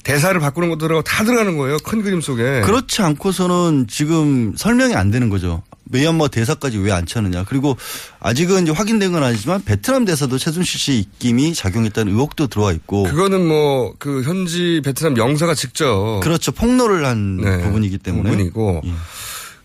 대사를 0.05 0.39
바꾸는 0.41 0.69
것도 0.69 0.79
들어가고 0.87 1.03
다 1.03 1.25
들어가는 1.25 1.57
거예요. 1.59 1.79
큰 1.79 2.03
그림 2.03 2.21
속에. 2.21 2.61
그렇지 2.65 3.03
않고서는 3.03 3.87
지금 3.89 4.55
설명이 4.57 4.95
안 4.95 5.11
되는 5.11 5.29
거죠. 5.31 5.63
미얀마 5.87 6.29
대사까지 6.29 6.79
왜 6.79 7.07
앉혔느냐. 7.07 7.45
그리고 7.45 7.77
아직은 8.21 8.63
이제 8.63 8.73
확인된 8.73 9.13
건 9.13 9.23
아니지만 9.25 9.63
베트남 9.65 10.05
대사도 10.05 10.39
최순실 10.39 10.79
씨 10.81 10.99
입김이 10.99 11.55
작용했다는 11.55 12.13
의혹도 12.13 12.47
들어와 12.47 12.73
있고. 12.73 13.03
그거는 13.05 13.47
뭐 13.47 13.95
그 13.99 14.23
현지 14.23 14.81
베트남 14.85 15.17
영사가 15.17 15.55
직접 15.55 16.21
그렇죠. 16.23 16.53
폭로를 16.53 17.05
한 17.05 17.37
네, 17.39 17.59
부분이기 17.63 17.99
때문에. 17.99 18.31
부분이고 18.31 18.83
예. 18.85 18.93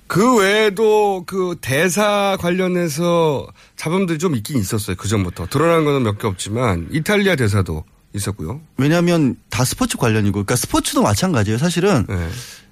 그 0.09 0.37
외에도 0.37 1.23
그 1.27 1.55
대사 1.61 2.35
관련해서 2.41 3.47
잡음들이 3.75 4.17
좀 4.17 4.35
있긴 4.35 4.57
있었어요. 4.57 4.95
그 4.97 5.07
전부터 5.07 5.45
드러난 5.51 5.85
거는 5.85 6.01
몇 6.01 6.17
개 6.17 6.27
없지만 6.27 6.87
이탈리아 6.91 7.35
대사도 7.35 7.83
있었고요. 8.15 8.59
왜냐하면 8.77 9.35
다 9.51 9.63
스포츠 9.63 9.97
관련이고, 9.97 10.31
그러니까 10.33 10.55
스포츠도 10.55 11.03
마찬가지예요. 11.03 11.59
사실은 11.59 12.07
네. 12.09 12.27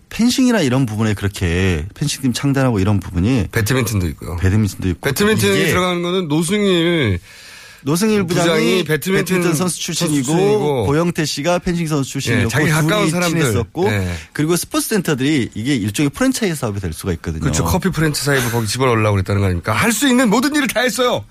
펜싱이나 0.09 0.61
이런 0.61 0.87
부분에 0.87 1.13
그렇게 1.13 1.85
펜싱팀 1.93 2.33
창단하고 2.33 2.79
이런 2.79 2.99
부분이 2.99 3.49
배드민턴도 3.51 4.07
있고요. 4.07 4.37
배드민턴도 4.37 4.89
있고 4.89 5.01
배드민턴이 5.01 5.65
들어가는 5.65 6.01
거는 6.01 6.27
노승일 6.27 7.19
노승일 7.87 8.23
부장이, 8.25 8.45
부장이 8.49 8.83
배드민턴 8.83 9.25
배드민턴, 9.25 9.53
선수 9.55 9.79
출신이고, 9.79 10.23
출신이고 10.25 10.85
고영태 10.87 11.23
씨가 11.23 11.59
펜싱 11.59 11.87
선수 11.87 12.11
출신이었고 12.11 12.45
예, 12.45 12.49
자기 12.49 12.69
가까운 12.69 13.09
사람들. 13.09 13.39
친했었고 13.39 13.87
예. 13.89 14.13
그리고 14.33 14.57
스포츠 14.57 14.89
센터들이 14.89 15.51
이게 15.53 15.73
일종의 15.75 16.09
프랜차이즈 16.09 16.55
사업이 16.55 16.81
될 16.81 16.91
수가 16.91 17.13
있거든요. 17.13 17.39
그렇죠. 17.41 17.63
커피 17.63 17.89
프랜차이즈 17.89 18.51
거기 18.51 18.67
집어넣으려고 18.67 19.13
그랬다는 19.15 19.39
거 19.39 19.45
아닙니까? 19.45 19.71
할 19.71 19.93
수 19.93 20.07
있는 20.09 20.29
모든 20.29 20.53
일을 20.53 20.67
다 20.67 20.81
했어요. 20.81 21.23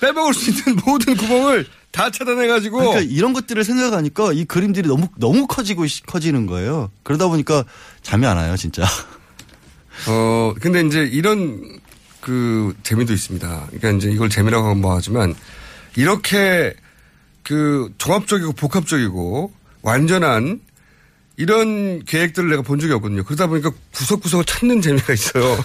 빼먹을 0.00 0.34
수 0.34 0.50
있는 0.50 0.80
모든 0.84 1.16
구멍을 1.16 1.64
다 1.92 2.10
차단해가지고. 2.10 2.76
그러니까 2.78 3.00
이런 3.00 3.32
것들을 3.32 3.62
생각하니까 3.62 4.32
이 4.32 4.44
그림들이 4.46 4.88
너무 4.88 5.06
너무 5.16 5.46
커지고 5.46 5.84
있- 5.84 6.04
커지는 6.06 6.46
거예요. 6.46 6.90
그러다 7.04 7.28
보니까 7.28 7.64
잠이 8.02 8.26
안 8.26 8.36
와요, 8.36 8.56
진짜. 8.56 8.82
어, 10.08 10.54
근데 10.60 10.80
이제 10.82 11.08
이런 11.10 11.78
그 12.20 12.74
재미도 12.82 13.12
있습니다. 13.12 13.68
그러니까 13.70 13.90
이제 13.92 14.10
이걸 14.12 14.28
재미라고 14.28 14.66
하면 14.66 14.80
뭐 14.80 14.94
하지만 14.96 15.34
이렇게 15.98 16.74
그 17.42 17.92
종합적이고 17.98 18.52
복합적이고 18.52 19.52
완전한 19.82 20.60
이런 21.36 22.04
계획들을 22.04 22.48
내가 22.50 22.62
본 22.62 22.78
적이 22.78 22.92
없거든요. 22.94 23.24
그러다 23.24 23.48
보니까 23.48 23.72
구석구석을 23.94 24.44
찾는 24.44 24.80
재미가 24.80 25.12
있어요. 25.12 25.56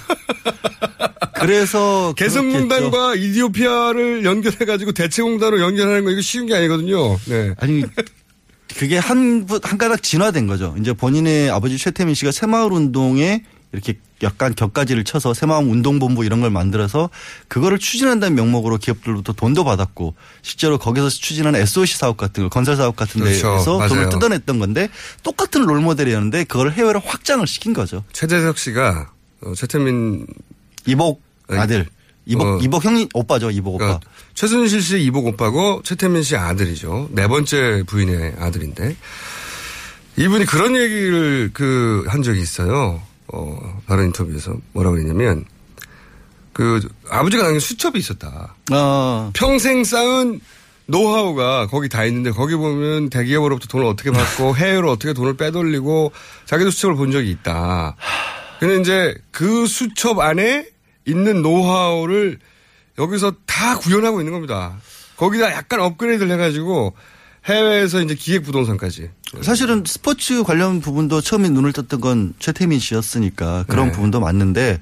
그래서. 1.39 2.13
개성공단과 2.17 3.15
이디오피아를 3.15 4.25
연결해가지고 4.25 4.93
대체공단으로 4.93 5.61
연결하는 5.61 6.03
거 6.03 6.11
이거 6.11 6.21
쉬운 6.21 6.47
게 6.47 6.55
아니거든요. 6.55 7.17
네. 7.25 7.53
아니 7.59 7.83
그게 8.75 8.97
한, 8.97 9.45
부- 9.45 9.59
한 9.61 9.77
가닥 9.77 10.01
진화된 10.01 10.47
거죠. 10.47 10.75
이제 10.79 10.93
본인의 10.93 11.51
아버지 11.51 11.77
최태민 11.77 12.15
씨가 12.15 12.31
새마을 12.31 12.71
운동에 12.71 13.43
이렇게 13.71 13.99
약간 14.23 14.55
격가지를 14.55 15.03
쳐서 15.03 15.33
새마을 15.33 15.65
운동본부 15.65 16.25
이런 16.25 16.41
걸 16.41 16.49
만들어서 16.49 17.09
그거를 17.47 17.77
추진한다는 17.79 18.35
명목으로 18.35 18.77
기업들로부터 18.77 19.33
돈도 19.33 19.63
받았고 19.63 20.15
실제로 20.41 20.77
거기서 20.77 21.09
추진하는 21.09 21.59
SOC 21.61 21.97
사업 21.97 22.17
같은 22.17 22.43
거 22.43 22.49
건설 22.49 22.75
사업 22.75 22.95
같은 22.95 23.21
그렇죠. 23.21 23.49
데에서 23.55 23.77
맞아요. 23.77 23.89
돈을 23.89 24.09
뜯어냈던 24.09 24.59
건데 24.59 24.89
똑같은 25.23 25.65
롤모델이었는데 25.65 26.45
그걸 26.45 26.71
해외로 26.71 26.99
확장을 26.99 27.45
시킨 27.47 27.73
거죠. 27.73 28.03
최재석 28.13 28.57
씨가 28.57 29.11
어, 29.41 29.53
최태민 29.55 30.25
이복 30.85 31.21
아들. 31.49 31.85
이복, 32.25 32.47
어. 32.47 32.57
이복 32.61 32.85
형이 32.85 33.09
오빠죠. 33.13 33.51
이복 33.51 33.75
오빠. 33.75 33.85
그러니까 33.85 34.09
최순실 34.33 34.81
씨 34.81 35.03
이복 35.03 35.27
오빠고 35.27 35.81
최태민 35.83 36.23
씨 36.23 36.37
아들이죠. 36.37 37.09
네 37.11 37.27
번째 37.27 37.83
부인의 37.85 38.35
아들인데 38.39 38.95
이분이 40.15 40.45
그런 40.45 40.75
얘기를 40.77 41.49
그 41.53 42.05
한 42.07 42.21
적이 42.23 42.41
있어요. 42.41 43.01
어, 43.33 43.81
다른 43.87 44.05
인터뷰에서 44.05 44.55
뭐라고 44.73 44.97
했냐면 44.99 45.45
그 46.53 46.87
아버지가 47.09 47.43
당연히 47.43 47.59
수첩이 47.59 47.97
있었다. 47.97 48.55
아, 48.71 49.31
평생 49.33 49.83
쌓은 49.83 50.39
노하우가 50.85 51.67
거기 51.67 51.89
다 51.89 52.05
있는데 52.05 52.29
거기 52.29 52.55
보면 52.55 53.09
대기업으로부터 53.09 53.67
돈을 53.67 53.87
어떻게 53.87 54.11
받고 54.11 54.55
해외로 54.57 54.91
어떻게 54.91 55.13
돈을 55.13 55.35
빼돌리고 55.35 56.11
자기도 56.45 56.69
수첩을 56.69 56.95
본 56.95 57.11
적이 57.11 57.31
있다. 57.31 57.95
근데 58.59 58.79
이제 58.79 59.15
그 59.31 59.65
수첩 59.65 60.19
안에 60.19 60.67
있는 61.05 61.41
노하우를 61.41 62.37
여기서 62.99 63.33
다 63.47 63.77
구현하고 63.79 64.21
있는 64.21 64.33
겁니다. 64.33 64.77
거기다 65.17 65.51
약간 65.53 65.79
업그레이드를 65.79 66.31
해가지고 66.33 66.93
해외에서 67.45 68.01
이제 68.01 68.15
기획 68.15 68.43
부동산까지. 68.43 69.09
사실은 69.41 69.83
스포츠 69.85 70.43
관련 70.43 70.79
부분도 70.79 71.21
처음에 71.21 71.49
눈을 71.49 71.73
떴던 71.73 72.01
건 72.01 72.33
최태민 72.39 72.79
씨였으니까 72.79 73.65
그런 73.67 73.87
네. 73.87 73.91
부분도 73.91 74.19
맞는데 74.19 74.79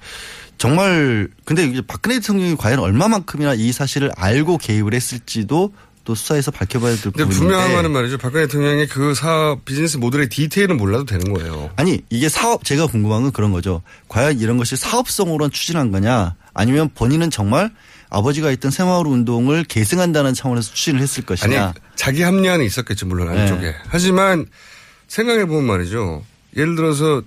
정말 0.57 1.27
근데 1.43 1.65
이제 1.65 1.81
박근혜 1.81 2.19
대통령이 2.19 2.55
과연 2.55 2.79
얼마만큼이나 2.79 3.55
이 3.55 3.71
사실을 3.71 4.11
알고 4.15 4.57
개입을 4.57 4.93
했을지도 4.93 5.73
또 6.03 6.15
수사에서 6.15 6.51
밝혀봐야 6.51 6.95
될 6.95 7.11
부분인데 7.11 7.35
분명한 7.35 7.73
거는 7.73 7.91
말이죠. 7.91 8.17
박근혜 8.17 8.45
대통령이 8.45 8.87
그 8.87 9.13
사업 9.15 9.65
비즈니스 9.65 9.97
모델의 9.97 10.29
디테일은 10.29 10.77
몰라도 10.77 11.05
되는 11.05 11.33
거예요. 11.33 11.71
아니 11.77 12.01
이게 12.09 12.29
사업 12.29 12.63
제가 12.63 12.87
궁금한 12.87 13.23
건 13.23 13.31
그런 13.31 13.51
거죠. 13.51 13.81
과연 14.07 14.39
이런 14.39 14.57
것이 14.57 14.75
사업성으로 14.75 15.49
추진한 15.49 15.91
거냐 15.91 16.35
아니면 16.53 16.89
본인은 16.93 17.31
정말 17.31 17.71
아버지가 18.11 18.51
했던 18.51 18.71
새마을 18.71 19.07
운동을 19.07 19.63
계승한다는 19.63 20.33
차원에서 20.33 20.73
추진을 20.73 20.99
했을 21.01 21.21
아니 21.21 21.25
것이냐. 21.25 21.73
자기 21.95 22.21
합리화는 22.21 22.65
있었겠죠 22.65 23.05
물론 23.07 23.33
네. 23.33 23.39
안쪽에 23.41 23.73
하지만 23.87 24.45
생각해 25.07 25.45
보면 25.45 25.63
말이죠 25.63 26.23
예를 26.55 26.75
들어서 26.75 27.21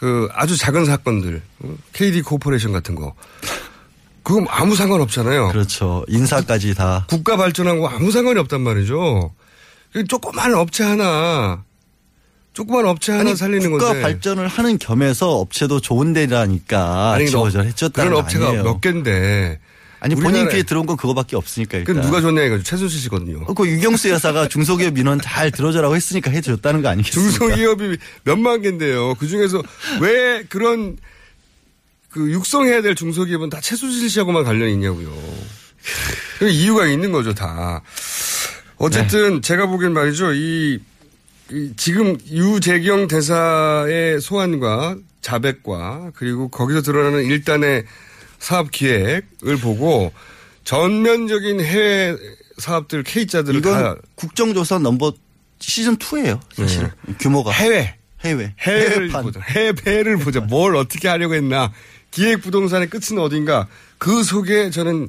그 0.00 0.28
아주 0.34 0.56
작은 0.56 0.84
사건들 0.84 1.40
어? 1.60 1.74
KD 1.92 2.22
코퍼레이션 2.22 2.72
같은 2.72 2.96
거 2.96 3.14
그거 4.24 4.44
아무 4.50 4.74
상관 4.74 5.00
없잖아요 5.00 5.48
그렇죠. 5.48 6.04
인사까지 6.08 6.74
다. 6.74 7.06
국가 7.08 7.36
발전하고 7.36 7.88
아무 7.88 8.10
상관이 8.10 8.38
없단 8.40 8.60
말이죠 8.60 9.32
그 9.92 10.04
조그만 10.04 10.52
업체 10.54 10.82
하나 10.82 11.62
조그만 12.52 12.84
업체 12.86 13.12
하나 13.12 13.36
살리는 13.36 13.70
국가 13.70 13.86
건데 13.86 14.02
발전을 14.02 14.48
하는 14.48 14.78
겸해서 14.78 15.36
업체도 15.38 15.80
좋은 15.80 16.12
데라니까 16.12 17.12
아니 17.12 17.26
너 17.26 17.48
지원을 17.48 17.66
해줬다는 17.70 18.10
그런 18.10 18.12
거 18.20 18.24
업체가 18.26 18.46
아니에요. 18.48 18.64
몇 18.64 18.80
개인데 18.80 19.60
아니 20.00 20.14
본인 20.14 20.48
귀에 20.48 20.62
들어온 20.62 20.86
건 20.86 20.96
그거밖에 20.96 21.36
없으니까 21.36 21.82
그 21.84 21.92
일단. 21.92 22.00
누가 22.00 22.20
줬냐 22.20 22.42
이거죠 22.42 22.62
최순실 22.62 23.00
씨거든요 23.00 23.44
어, 23.46 23.54
그 23.54 23.66
유경수 23.66 24.10
여사가 24.10 24.48
중소기업 24.48 24.94
민원 24.94 25.20
잘 25.20 25.50
들어줘라고 25.50 25.96
했으니까 25.96 26.30
해줬다는 26.30 26.82
거 26.82 26.88
아니겠습니까? 26.88 27.38
중소기업이 27.38 27.96
몇만 28.24 28.62
개인데요. 28.62 29.14
그 29.14 29.26
중에서 29.26 29.62
왜 30.00 30.44
그런 30.48 30.96
그 32.10 32.30
육성해야 32.30 32.82
될 32.82 32.94
중소기업은 32.94 33.50
다 33.50 33.60
최순실 33.60 34.08
씨하고만 34.08 34.44
관련이 34.44 34.72
있냐고요. 34.72 35.12
그 36.38 36.48
이유가 36.48 36.86
있는 36.86 37.12
거죠, 37.12 37.34
다. 37.34 37.82
어쨌든 38.78 39.42
제가 39.42 39.66
보기엔 39.66 39.92
말이죠. 39.92 40.32
이, 40.32 40.80
이 41.50 41.72
지금 41.76 42.16
유재경 42.30 43.08
대사의 43.08 44.20
소환과 44.20 44.96
자백과 45.20 46.12
그리고 46.14 46.48
거기서 46.48 46.82
드러나는 46.82 47.24
일단의 47.24 47.84
사업 48.46 48.70
기획을 48.70 49.56
보고 49.60 50.12
전면적인 50.62 51.60
해외 51.60 52.16
사업들 52.58 53.02
K자들을 53.02 53.58
이건 53.58 53.72
다 53.82 53.96
국정조사 54.14 54.78
넘버 54.78 55.14
시즌 55.58 55.96
2예요. 55.96 56.38
사실 56.54 56.92
규모가 57.18 57.50
해외 57.50 57.96
해외 58.24 58.54
해외를 58.60 58.96
해외판. 59.08 59.22
보자. 59.24 59.40
해외를 59.40 60.18
보자. 60.18 60.38
뭘 60.42 60.76
어떻게 60.76 61.08
하려고 61.08 61.34
했나. 61.34 61.72
기획 62.12 62.40
부동산의 62.42 62.88
끝은 62.88 63.18
어딘가. 63.18 63.66
그 63.98 64.22
속에 64.22 64.70
저는 64.70 65.08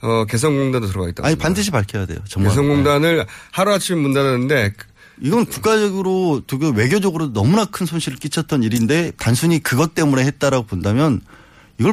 어, 0.00 0.24
개성공단도 0.26 0.86
들어가 0.86 1.08
있다. 1.08 1.26
아니 1.26 1.34
반드시 1.34 1.72
밝혀야 1.72 2.06
돼요. 2.06 2.18
정말. 2.28 2.50
개성공단을 2.52 3.26
하루아침에 3.50 4.00
문 4.00 4.14
닫았는데 4.14 4.74
그- 4.76 4.86
이건 5.20 5.46
국가적으로 5.46 6.42
되게 6.46 6.70
외교적으로 6.72 7.32
너무나 7.32 7.64
큰 7.64 7.86
손실을 7.86 8.18
끼쳤던 8.18 8.62
일인데 8.62 9.10
단순히 9.18 9.60
그것 9.60 9.96
때문에 9.96 10.22
했다라고 10.24 10.66
본다면 10.66 11.20
이걸 11.78 11.92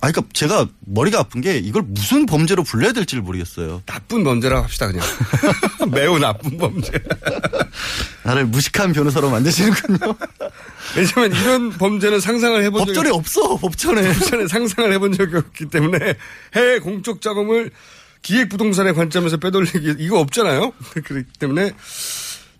아니 0.00 0.12
그러니까 0.12 0.22
제가 0.32 0.68
머리가 0.80 1.18
아픈 1.18 1.40
게 1.40 1.58
이걸 1.58 1.82
무슨 1.82 2.24
범죄로 2.24 2.62
불러야 2.62 2.92
될지를 2.92 3.22
모르겠어요. 3.22 3.82
나쁜 3.84 4.22
범죄라고 4.22 4.62
합시다 4.62 4.86
그냥. 4.86 5.04
매우 5.90 6.18
나쁜 6.18 6.56
범죄. 6.56 6.92
나를 8.22 8.46
무식한 8.46 8.92
변호사로 8.92 9.30
만드시는군요. 9.30 10.14
왜냐면 10.96 11.40
이런 11.40 11.70
범죄는 11.70 12.20
상상을 12.20 12.62
해본 12.62 12.86
적이 12.86 12.94
법전에 12.94 13.10
없어 13.10 13.56
법전에. 13.56 14.12
법전에 14.14 14.46
상상을 14.46 14.92
해본 14.92 15.12
적이 15.12 15.36
없기 15.38 15.66
때문에 15.66 16.14
해외 16.54 16.78
공적 16.78 17.20
자금을 17.20 17.72
기획 18.22 18.48
부동산의 18.48 18.94
관점에서 18.94 19.38
빼돌리기 19.38 19.96
이거 19.98 20.20
없잖아요. 20.20 20.72
그렇기 21.04 21.26
때문에 21.40 21.72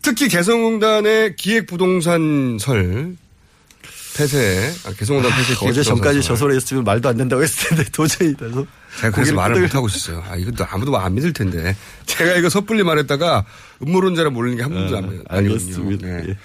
특히 0.02 0.28
개성공단의 0.28 1.36
기획 1.36 1.66
부동산 1.66 2.58
설 2.60 3.16
폐쇄, 4.16 4.72
아, 4.86 4.92
개성공단 4.92 5.36
폐쇄 5.36 5.54
기획 5.56 5.70
어제 5.70 5.82
전까지 5.82 6.22
설. 6.22 6.22
저 6.22 6.36
소리 6.36 6.54
했으면 6.56 6.84
말도 6.84 7.08
안 7.08 7.16
된다고 7.16 7.42
했을 7.42 7.68
텐데 7.68 7.84
도저히 7.92 8.32
그래서 8.34 8.64
제가 9.00 9.10
그래서 9.10 9.34
말을 9.34 9.60
못 9.62 9.74
하고 9.74 9.88
있었어요. 9.88 10.22
아, 10.28 10.36
이거 10.36 10.52
아무도 10.64 10.96
안 10.96 11.14
믿을 11.14 11.32
텐데. 11.32 11.76
제가 12.06 12.34
이거 12.36 12.48
섣불리 12.48 12.84
말했다가 12.84 13.44
음모론자라 13.82 14.30
모르는 14.30 14.56
게 14.56 14.62
한 14.62 14.72
분도 14.72 14.96
안 14.96 15.04
믿어요. 15.10 15.22
알겠습니다. 15.28 16.06
네. 16.06 16.24
예. 16.28 16.36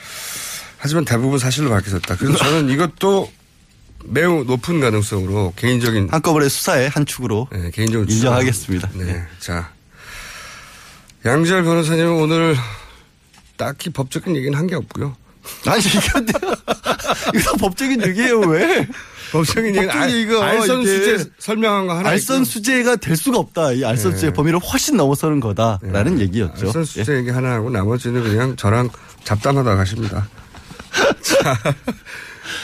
하지만 0.77 1.05
대부분 1.05 1.38
사실로 1.38 1.69
밝혀졌다. 1.69 2.15
그래서 2.15 2.38
저는 2.38 2.69
이것도 2.69 3.32
매우 4.05 4.43
높은 4.45 4.79
가능성으로 4.79 5.53
개인적인 5.58 6.08
한꺼번에 6.10 6.47
수사의 6.49 6.89
한 6.89 7.05
축으로 7.05 7.49
네, 7.51 7.69
개인적으로 7.71 8.10
인정하겠습니다. 8.10 8.89
네. 8.95 9.03
네. 9.03 9.23
자. 9.39 9.71
양지열 11.25 11.63
변호사님은 11.65 12.13
오늘 12.13 12.55
딱히 13.58 13.89
법적인 13.89 14.36
얘기는 14.38 14.58
한 14.58 14.67
게 14.67 14.75
없고요. 14.75 15.15
아니 15.67 15.80
이게 15.82 15.99
이거 17.39 17.52
법적인 17.60 18.06
얘기예요 18.08 18.39
왜? 18.41 18.88
법적인 19.32 19.73
법적인 19.75 19.89
알, 19.89 20.12
얘기가 20.12 20.43
알선 20.43 20.86
수재 20.86 21.25
설명한 21.38 21.88
거 21.88 21.97
하나 21.97 22.10
알선. 22.10 22.43
수재가 22.45 22.95
될 22.97 23.15
수가 23.15 23.38
없다. 23.38 23.73
이 23.73 23.84
알선 23.86 24.12
네. 24.12 24.17
수재 24.17 24.34
범위를 24.34 24.60
훨씬 24.60 24.97
넘어서는 24.97 25.39
거다라는 25.39 26.19
얘기였죠. 26.19 26.67
알선 26.67 26.84
수재 26.86 27.15
얘기 27.17 27.30
하나 27.30 27.54
하고 27.54 27.69
나머지는 27.69 28.23
그냥 28.23 28.56
저랑 28.56 28.89
잡담하다 29.23 29.75
가십니다. 29.75 30.28
자, 31.21 31.58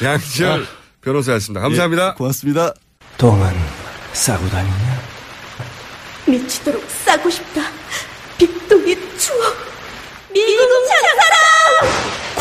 양지열 0.03 0.65
변호사였습니다. 1.01 1.61
감사합니다. 1.61 2.09
예, 2.09 2.17
고맙습니다. 2.17 2.73
똥은 3.17 3.53
싸고 4.13 4.49
다니냐? 4.49 5.01
미치도록 6.27 6.83
싸고 7.05 7.29
싶다. 7.29 7.61
빅동의 8.39 8.97
추억. 9.19 9.55
미국 10.33 10.67
장사랑! 10.87 12.24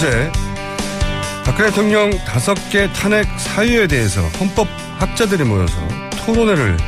어제 0.00 0.32
박근혜 1.44 1.68
대통령 1.68 2.08
다섯 2.24 2.54
개 2.70 2.90
탄핵 2.94 3.26
사유에 3.38 3.86
대해서 3.86 4.22
헌법 4.40 4.66
학자들이 4.98 5.44
모여서 5.44 5.76
토론회를 6.24 6.78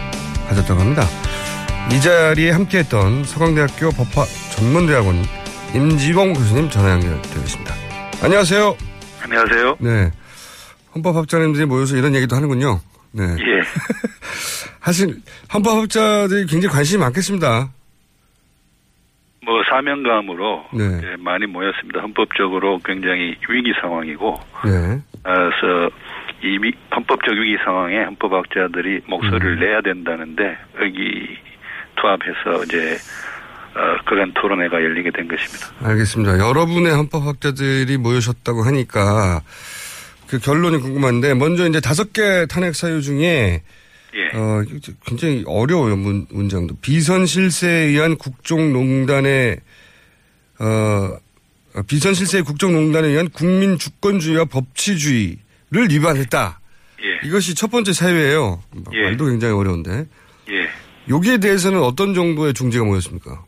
가졌다고 0.49 0.81
합니다. 0.81 1.07
이 1.93 2.01
자리에 2.01 2.53
함께했던 2.53 3.25
서강대학교 3.25 3.91
법학 3.91 4.27
전문대학원 4.53 5.27
임지봉 5.75 6.33
교수님 6.33 6.71
전화 6.71 6.93
연결되어 6.93 7.43
있습니다. 7.43 7.75
안녕하세요. 8.23 8.77
안녕하세요. 9.25 9.77
네. 9.81 10.11
헌법학자님들이 10.95 11.67
모여서 11.67 11.97
이런 11.97 12.15
얘기도 12.15 12.35
하는군요. 12.35 12.81
네. 13.11 13.25
예. 13.25 13.63
사실 14.83 15.21
헌법학자들이 15.53 16.47
굉장히 16.47 16.73
관심이 16.73 16.99
많겠습니다. 17.01 17.73
뭐 19.45 19.61
사명감으로 19.69 20.65
네. 20.73 20.85
예, 21.03 21.17
많이 21.19 21.47
모였습니다. 21.47 22.01
헌법적으로 22.01 22.79
굉장히 22.85 23.35
위기 23.49 23.73
상황이고 23.81 24.39
네. 24.65 25.01
그래서 25.23 25.91
이 26.45 26.59
미- 26.59 26.73
헌법적 26.95 27.35
위기 27.35 27.57
상황에 27.65 28.05
헌법학자들이 28.05 29.01
목소리를 29.07 29.59
음. 29.59 29.61
내야 29.61 29.81
된다는데 29.81 30.57
여기 30.81 31.37
투합해서 31.97 32.65
이제 32.65 32.97
어, 33.75 33.97
그간 34.05 34.33
토론회가 34.35 34.77
열리게 34.83 35.11
된 35.11 35.27
것입니다. 35.27 35.67
알겠습니다. 35.89 36.39
여러분의 36.39 36.93
헌법학자들이 36.95 37.97
모여셨다고 37.99 38.63
하니까 38.63 39.41
그 40.29 40.39
결론이 40.39 40.79
궁금한데 40.79 41.35
먼저 41.35 41.67
이제 41.67 41.81
다섯 41.81 42.13
개 42.13 42.47
탄핵 42.47 42.75
사유 42.77 43.03
중에 43.03 43.63
예. 44.15 44.37
어, 44.37 44.63
굉장히 45.07 45.45
어려워요 45.47 45.97
문, 45.97 46.27
문장도 46.31 46.77
비선 46.83 47.27
실세에 47.27 47.87
의한 47.87 48.17
국정농단의 48.17 49.59
어, 50.61 50.65
어, 51.75 51.83
비선 51.89 52.15
실세의 52.15 52.45
국정농단에 52.45 53.09
의한 53.09 53.29
국민 53.31 53.79
주권주의와 53.79 54.45
법치주의를 54.47 55.89
위반했다. 55.91 56.61
예. 57.05 57.27
이것이 57.27 57.55
첫 57.55 57.71
번째 57.71 57.93
사유예요. 57.93 58.63
예. 58.93 59.03
말도 59.03 59.27
굉장히 59.27 59.55
어려운데 59.55 60.07
예. 60.51 60.69
여기에 61.09 61.39
대해서는 61.39 61.81
어떤 61.81 62.15
정도의 62.15 62.55
중재가 62.55 62.85
모였습니까? 62.85 63.45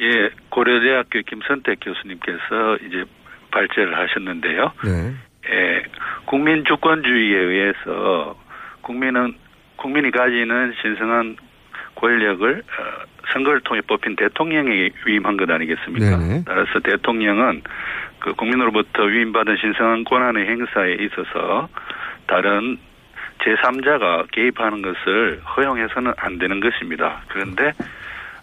예, 0.00 0.30
고려대학교 0.50 1.20
김선택 1.22 1.80
교수님께서 1.82 2.76
이제 2.86 3.04
발제를 3.50 3.98
하셨는데요. 3.98 4.72
네. 4.84 5.14
예, 5.50 5.82
국민 6.26 6.64
주권주의에 6.64 7.38
의해서 7.38 8.38
국민은 8.82 9.34
국민이 9.80 10.10
가지는 10.10 10.72
신성한 10.80 11.36
권력을 11.96 12.58
어, 12.58 13.04
선거를 13.32 13.60
통해 13.62 13.80
뽑힌 13.86 14.16
대통령에게 14.16 14.90
위임한 15.06 15.36
것 15.36 15.50
아니겠습니까? 15.50 16.16
네네. 16.18 16.44
따라서 16.46 16.78
대통령은 16.80 17.62
그 18.18 18.34
국민으로부터 18.34 19.04
위임받은 19.04 19.56
신성한 19.56 20.04
권한의 20.04 20.46
행사에 20.46 20.94
있어서 21.00 21.68
다른 22.26 22.78
제3자가 23.38 24.30
개입하는 24.30 24.82
것을 24.82 25.40
허용해서는 25.56 26.12
안 26.18 26.38
되는 26.38 26.60
것입니다. 26.60 27.22
그런데 27.28 27.72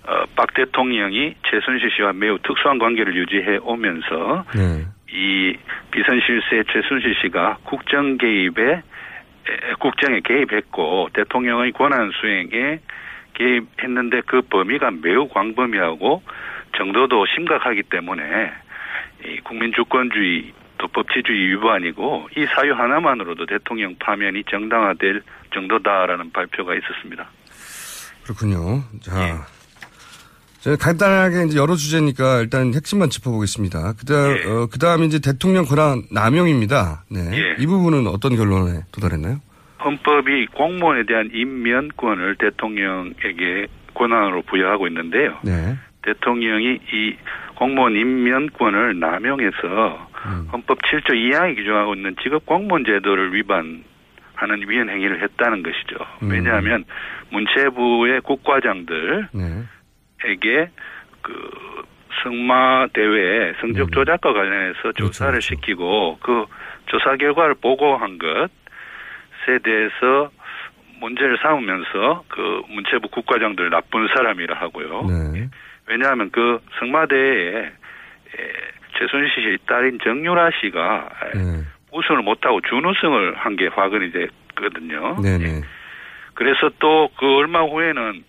어, 0.08 0.23
박 0.36 0.54
대통령이 0.54 1.36
최순실 1.45 1.91
씨와 1.91 2.13
매우 2.13 2.39
특수한 2.39 2.80
관계를 2.80 3.15
유지해 3.15 3.58
오면서 3.62 4.45
네. 4.56 4.86
이 5.12 5.56
비선실세 5.91 6.63
최순실 6.71 7.15
씨가 7.21 7.58
국정 7.63 8.17
개입에 8.17 8.63
에, 8.71 8.82
국정에 9.80 10.20
개입했고 10.22 11.10
대통령의 11.14 11.72
권한 11.72 12.12
수행에 12.20 12.80
개입했는데 13.34 14.22
그 14.26 14.42
범위가 14.42 14.92
매우 15.02 15.28
광범위하고 15.28 16.24
정도도 16.76 17.26
심각하기 17.36 17.84
때문에 17.84 18.52
이 19.26 19.40
국민 19.44 19.74
주권주의 19.74 20.54
또 20.78 20.88
법치주의 20.88 21.48
위반이고 21.50 22.30
이 22.38 22.46
사유 22.56 22.74
하나만으로도 22.74 23.46
대통령 23.46 23.96
파면이 24.00 24.44
정당화될 24.50 25.24
정도다라는 25.54 26.32
발표가 26.32 26.76
있었습니다. 26.76 27.28
그렇군요. 28.24 28.84
자, 29.02 29.16
제가 29.16 29.57
간단하게 30.75 31.45
이제 31.45 31.58
여러 31.58 31.75
주제니까 31.75 32.41
일단 32.41 32.73
핵심만 32.73 33.10
짚어보겠습니다. 33.10 33.93
그다음 33.99 34.36
어, 34.45 34.67
그다음 34.67 35.03
이제 35.03 35.19
대통령 35.19 35.65
권한 35.65 36.03
남용입니다. 36.12 37.06
네. 37.10 37.21
예. 37.32 37.56
이 37.60 37.65
부분은 37.65 38.08
어떤 38.08 38.36
결론에 38.36 38.82
도달했나요? 38.91 39.38
헌법이 39.84 40.47
공무원에 40.47 41.03
대한 41.06 41.30
임면권을 41.34 42.36
대통령에게 42.38 43.67
권한으로 43.93 44.41
부여하고 44.43 44.88
있는데요. 44.88 45.38
네. 45.43 45.77
대통령이 46.03 46.80
이 46.93 47.15
공무원 47.56 47.95
임면권을 47.95 48.99
남용해서 48.99 50.08
헌법 50.51 50.80
7조 50.82 51.13
2항이 51.13 51.56
규정하고 51.56 51.95
있는 51.95 52.15
직업 52.21 52.45
공무원 52.45 52.84
제도를 52.86 53.34
위반 53.34 53.84
하는 54.36 54.69
위헌 54.69 54.89
행위를 54.89 55.21
했다는 55.23 55.63
것이죠. 55.63 55.95
음. 56.21 56.30
왜냐하면 56.30 56.86
문체부의 57.32 58.21
국과장들 58.21 59.30
네. 59.32 59.63
에게 60.28 60.70
그 61.22 61.34
승마 62.24 62.88
대회 62.94 63.54
성적 63.62 63.92
조작과 63.92 64.34
관련해서 64.34 64.82
그렇죠, 64.82 65.06
조사를 65.08 65.42
시키고 65.42 66.18
그 66.22 66.46
조사 66.88 67.16
결과를 67.16 67.56
보고한 67.62 68.18
것에 68.18 69.60
대해서 69.63 70.32
문제를 71.00 71.38
삼으면서 71.42 72.24
그 72.28 72.62
문체부 72.70 73.10
국과장들 73.10 73.70
나쁜 73.70 74.08
사람이라 74.16 74.56
하고요. 74.60 75.04
네. 75.34 75.50
왜냐하면 75.88 76.32
그 76.32 76.60
성마대에 76.80 77.56
에, 77.58 77.72
최순실 78.98 79.30
씨의 79.36 79.58
딸인 79.68 80.00
정유라 80.04 80.50
씨가 80.60 81.10
네. 81.36 81.63
우승을 81.92 82.22
못하고 82.24 82.62
준우승을 82.62 83.36
한 83.38 83.56
게 83.56 83.68
화근이 83.68 84.12
됐거든요. 84.12 85.22
네네. 85.22 85.62
그래서 86.34 86.70
또 86.80 87.10
그 87.18 87.26
얼마 87.38 87.62
후에는 87.62 88.24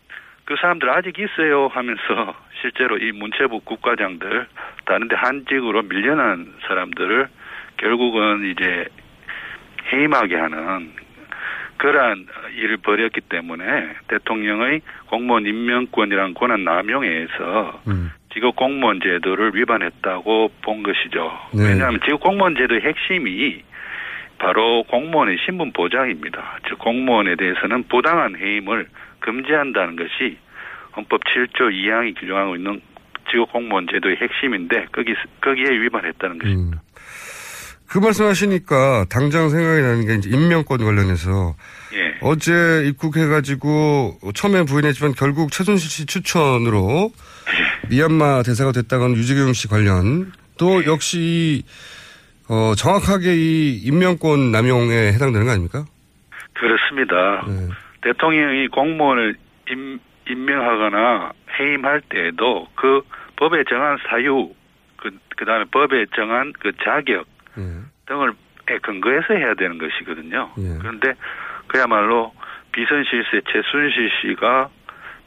그 0.48 0.56
사람들 0.58 0.88
아직 0.88 1.18
있어요 1.18 1.66
하면서 1.66 2.34
실제로 2.62 2.96
이 2.96 3.12
문체부 3.12 3.60
국과장들 3.60 4.46
다른데 4.86 5.14
한직으로 5.14 5.82
밀려난 5.82 6.54
사람들을 6.66 7.28
결국은 7.76 8.50
이제 8.50 8.86
해임하게 9.92 10.36
하는 10.36 10.90
그러한 11.76 12.26
일을 12.56 12.78
벌였기 12.78 13.20
때문에 13.28 13.90
대통령의 14.08 14.80
공무원 15.08 15.44
임명권이란 15.44 16.32
권한 16.32 16.64
남용에 16.64 17.06
의해서 17.06 17.82
음. 17.86 18.10
직업 18.32 18.56
공무원 18.56 19.00
제도를 19.00 19.54
위반했다고 19.54 20.50
본 20.62 20.82
것이죠. 20.82 21.30
네. 21.52 21.68
왜냐하면 21.68 22.00
직업 22.04 22.20
공무원 22.20 22.56
제도의 22.56 22.80
핵심이 22.80 23.62
바로 24.38 24.82
공무원의 24.84 25.36
신분 25.44 25.72
보장입니다. 25.72 26.58
즉 26.66 26.78
공무원에 26.78 27.36
대해서는 27.36 27.84
부당한 27.88 28.34
해임을 28.34 28.86
금지한다는 29.20 29.96
것이 29.96 30.38
헌법 30.96 31.20
7조 31.24 31.70
2항이 31.70 32.18
규정하고 32.18 32.56
있는 32.56 32.80
직업 33.30 33.52
공무원 33.52 33.86
제도의 33.90 34.16
핵심인데 34.16 34.86
거기 34.92 35.14
거기에 35.40 35.70
위반했다는 35.80 36.38
것입니다. 36.38 36.82
그 37.88 37.98
말씀하시니까 37.98 39.06
당장 39.08 39.48
생각이 39.48 39.80
나는 39.80 40.06
게 40.06 40.14
이제 40.14 40.28
임명권 40.28 40.84
관련해서 40.84 41.54
예. 41.94 42.18
어제 42.20 42.84
입국해가지고 42.86 44.18
처음에 44.34 44.64
부인했지만 44.64 45.14
결국 45.14 45.50
최순실 45.50 45.88
씨 45.88 46.06
추천으로 46.06 47.10
미얀마 47.88 48.42
대사가 48.42 48.72
됐다는 48.72 49.16
유재경 49.16 49.54
씨 49.54 49.68
관련 49.68 50.32
또 50.58 50.84
역시 50.84 51.18
이, 51.18 51.64
어, 52.48 52.74
정확하게 52.76 53.34
이 53.34 53.80
임명권 53.84 54.52
남용에 54.52 55.12
해당되는 55.12 55.46
거 55.46 55.52
아닙니까? 55.52 55.84
그렇습니다. 56.54 57.46
네. 58.02 58.12
대통령이 58.12 58.68
공무원을 58.68 59.36
임, 59.70 59.98
임명하거나 60.28 61.32
해임할 61.58 62.02
때에도 62.08 62.68
그 62.74 63.02
법에 63.36 63.64
정한 63.64 63.98
사유, 64.08 64.52
그, 64.96 65.10
그 65.36 65.44
다음에 65.44 65.64
법에 65.70 66.06
정한 66.14 66.52
그 66.58 66.72
자격 66.82 67.26
예. 67.56 67.62
등을 68.06 68.32
에 68.70 68.78
근거해서 68.78 69.34
해야 69.34 69.54
되는 69.54 69.78
것이거든요. 69.78 70.50
예. 70.58 70.78
그런데 70.78 71.14
그야말로 71.68 72.34
비선실세 72.72 73.40
최순실 73.50 74.10
씨가 74.20 74.68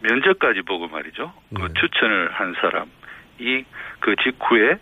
면접까지 0.02 0.62
보고 0.62 0.88
말이죠. 0.88 1.34
그 1.56 1.62
네. 1.62 1.68
추천을 1.80 2.32
한 2.32 2.54
사람이 2.60 3.66
그 4.00 4.16
직후에 4.24 4.78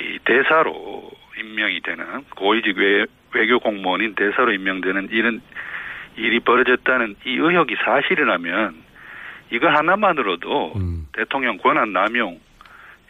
이 0.00 0.18
대사로 0.24 1.10
임명이 1.38 1.80
되는 1.80 2.24
고위직 2.36 2.76
외, 2.78 3.04
외교 3.34 3.58
공무원인 3.58 4.14
대사로 4.14 4.52
임명되는 4.52 5.08
이런 5.10 5.40
일이 6.18 6.40
벌어졌다는 6.40 7.16
이 7.26 7.30
의혹이 7.30 7.74
사실이라면 7.84 8.74
이거 9.52 9.68
하나만으로도 9.68 10.72
음. 10.76 11.06
대통령 11.12 11.56
권한 11.58 11.92
남용에 11.92 12.38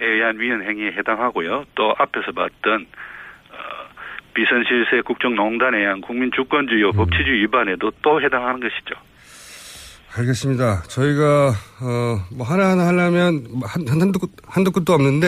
의한 0.01 0.39
위헌 0.39 0.63
행위에 0.63 0.93
해당하고요. 0.93 1.65
또 1.75 1.95
앞에서 1.99 2.33
봤던 2.33 2.87
어, 3.51 3.57
비선실세 4.35 5.01
국정농단에 5.05 5.79
의한 5.79 6.01
국민 6.01 6.31
주권주의와 6.35 6.93
법치주의 6.93 7.41
위반에도 7.43 7.91
또 8.03 8.21
해당하는 8.23 8.61
것이죠. 8.61 8.95
알겠습니다. 10.17 10.83
저희가 10.89 11.49
어, 11.83 12.19
뭐 12.35 12.47
하나하나 12.47 12.87
하려면 12.87 13.45
한, 13.63 13.87
한- 13.89 14.01
한두, 14.01 14.19
끝- 14.19 14.31
한두 14.47 14.71
끝도 14.73 14.93
없는데 14.95 15.27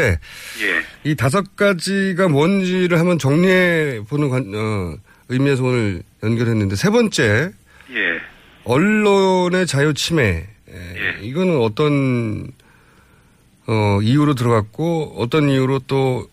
예. 0.62 1.10
이 1.10 1.14
다섯 1.16 1.54
가지가 1.56 2.28
뭔지를 2.28 2.98
한번 2.98 3.18
정리해 3.18 4.00
보는 4.08 4.30
관- 4.30 4.52
어, 4.54 4.94
의미에서 5.28 5.64
오늘 5.64 6.02
연결했는데 6.24 6.76
세 6.76 6.90
번째 6.90 7.50
예. 7.94 8.20
언론의 8.64 9.66
자유 9.66 9.94
침해 9.94 10.46
에, 10.68 11.20
이거는 11.22 11.60
어떤 11.60 12.48
어, 13.66 14.00
이유로 14.02 14.34
들어갔고 14.34 15.14
어떤 15.18 15.48
이유로 15.48 15.80
또 15.80 16.26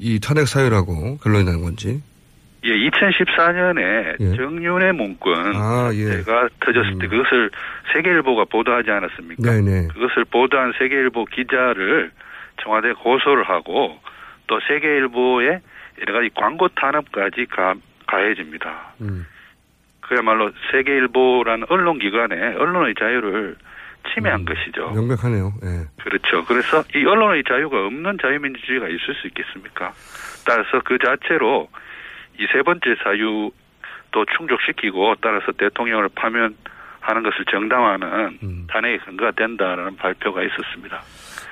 이 0.00 0.18
탄핵 0.18 0.48
사유라고 0.48 1.18
결론이 1.18 1.44
나는 1.44 1.60
건지 1.60 2.02
예, 2.64 2.68
2014년에 2.68 4.16
예. 4.20 4.36
정윤의 4.36 4.92
문건 4.94 5.56
아, 5.56 5.90
예. 5.94 6.16
때가 6.16 6.48
터졌을 6.60 6.98
때 6.98 7.06
그것을 7.06 7.50
세계일보가 7.92 8.46
보도하지 8.46 8.90
않았습니까? 8.90 9.42
네네 9.42 9.88
그것을 9.88 10.24
보도한 10.24 10.72
세계일보 10.78 11.26
기자를 11.26 12.10
청와대 12.62 12.92
고소를 12.92 13.44
하고 13.44 13.98
또 14.46 14.58
세계일보에 14.68 15.60
여러 16.00 16.12
가지 16.14 16.30
광고 16.34 16.68
탄압까지 16.68 17.46
가, 17.46 17.74
가해집니다. 18.06 18.94
음. 19.02 19.26
그야말로 20.10 20.50
세계일보라는 20.72 21.66
언론기관에 21.70 22.56
언론의 22.56 22.94
자유를 22.98 23.54
침해한 24.12 24.44
것이죠. 24.44 24.90
명백하네요. 24.90 25.52
예. 25.62 25.86
그렇죠. 26.02 26.44
그래서 26.46 26.82
이 26.96 27.04
언론의 27.06 27.44
자유가 27.48 27.86
없는 27.86 28.18
자유민주주의가 28.20 28.88
있을 28.88 29.14
수 29.20 29.28
있겠습니까? 29.28 29.92
따라서 30.44 30.80
그 30.84 30.98
자체로 30.98 31.68
이 32.40 32.46
세 32.52 32.62
번째 32.62 32.96
사유도 33.04 34.24
충족시키고 34.36 35.14
따라서 35.20 35.52
대통령을 35.52 36.08
파면하는 36.16 36.56
것을 37.22 37.44
정당화하는 37.50 38.66
탄핵의 38.68 38.98
근거가 39.04 39.30
된다라는 39.32 39.96
발표가 39.96 40.42
있었습니다. 40.42 41.02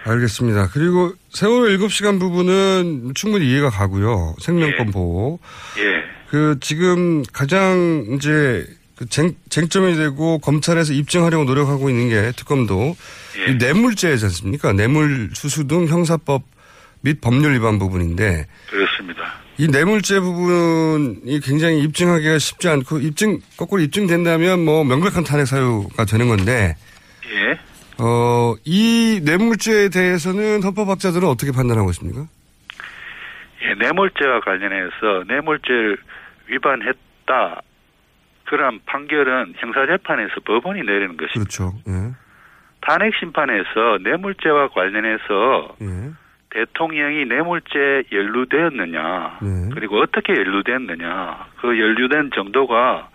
알겠습니다. 0.06 0.68
그리고 0.72 1.12
세월호 1.28 1.66
7시간 1.76 2.18
부분은 2.18 3.12
충분히 3.14 3.46
이해가 3.50 3.68
가고요. 3.70 4.34
생명권 4.40 4.90
보호. 4.90 5.38
예. 5.78 6.17
그 6.30 6.58
지금 6.60 7.22
가장 7.32 8.04
이제 8.12 8.66
그 8.96 9.06
쟁, 9.06 9.34
쟁점이 9.48 9.94
되고 9.94 10.38
검찰에서 10.38 10.92
입증하려고 10.92 11.44
노력하고 11.44 11.88
있는 11.88 12.08
게 12.08 12.32
특검도 12.32 12.96
이 13.48 13.54
뇌물죄지 13.54 14.24
않습니까? 14.24 14.72
뇌물 14.72 15.30
수수 15.34 15.66
등 15.66 15.86
형사법 15.86 16.42
및 17.00 17.20
법률 17.20 17.54
위반 17.54 17.78
부분인데 17.78 18.46
그렇습니다. 18.68 19.34
이 19.56 19.68
뇌물죄 19.68 20.20
부분이 20.20 21.40
굉장히 21.40 21.82
입증하기가 21.82 22.38
쉽지 22.38 22.68
않고 22.68 22.98
입증 22.98 23.40
거꾸로 23.56 23.82
입증된다면 23.82 24.64
뭐 24.64 24.84
명백한 24.84 25.24
탄핵 25.24 25.46
사유가 25.46 26.04
되는 26.04 26.28
건데 26.28 26.76
예. 27.30 27.58
어, 28.02 28.54
이 28.64 29.20
뇌물죄에 29.24 29.88
대해서는 29.88 30.62
헌법학자들은 30.62 31.26
어떻게 31.26 31.52
판단하고 31.52 31.90
있습니까? 31.90 32.26
예, 33.62 33.74
뇌물죄와 33.74 34.40
관련해서 34.40 35.24
뇌물죄를 35.26 35.98
위반했다. 36.48 37.62
그런 38.46 38.80
판결은 38.86 39.54
형사재판에서 39.56 40.34
법원이 40.44 40.82
내리는 40.82 41.16
것입니다. 41.16 41.32
그렇죠. 41.32 41.72
예. 41.86 42.14
탄핵 42.80 43.14
심판에서 43.16 43.98
뇌물죄와 44.02 44.68
관련해서 44.68 45.76
예. 45.82 46.10
대통령이 46.50 47.26
뇌물죄 47.26 48.04
연루되었느냐, 48.10 49.38
네. 49.42 49.68
그리고 49.74 50.00
어떻게 50.00 50.32
연루됐느냐, 50.32 51.46
그 51.60 51.78
연루된 51.78 52.30
정도가 52.34 53.10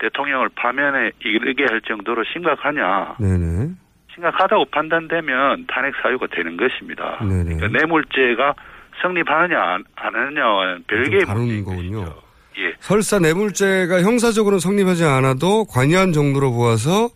대통령을 0.00 0.50
파면에 0.54 1.12
이르게 1.20 1.64
할 1.64 1.80
정도로 1.80 2.24
심각하냐, 2.24 3.16
네네. 3.18 3.70
심각하다고 4.12 4.66
판단되면 4.66 5.66
탄핵 5.66 5.94
사유가 6.02 6.26
되는 6.26 6.58
것입니다. 6.58 7.18
네네. 7.20 7.56
그러니까 7.56 7.68
뇌물죄가 7.68 8.54
성립하느냐 9.00 9.58
안, 9.58 9.84
안 9.96 10.14
하느냐와는 10.14 10.84
별개의 10.86 11.24
문제인 11.26 11.64
거군요. 11.64 12.04
것이죠. 12.04 12.23
예. 12.58 12.74
설사 12.80 13.18
뇌물죄가 13.18 14.02
형사적으로는 14.02 14.58
성립하지 14.58 15.04
않아도 15.04 15.64
관여한 15.64 16.12
정도로 16.12 16.52
보아서 16.52 17.08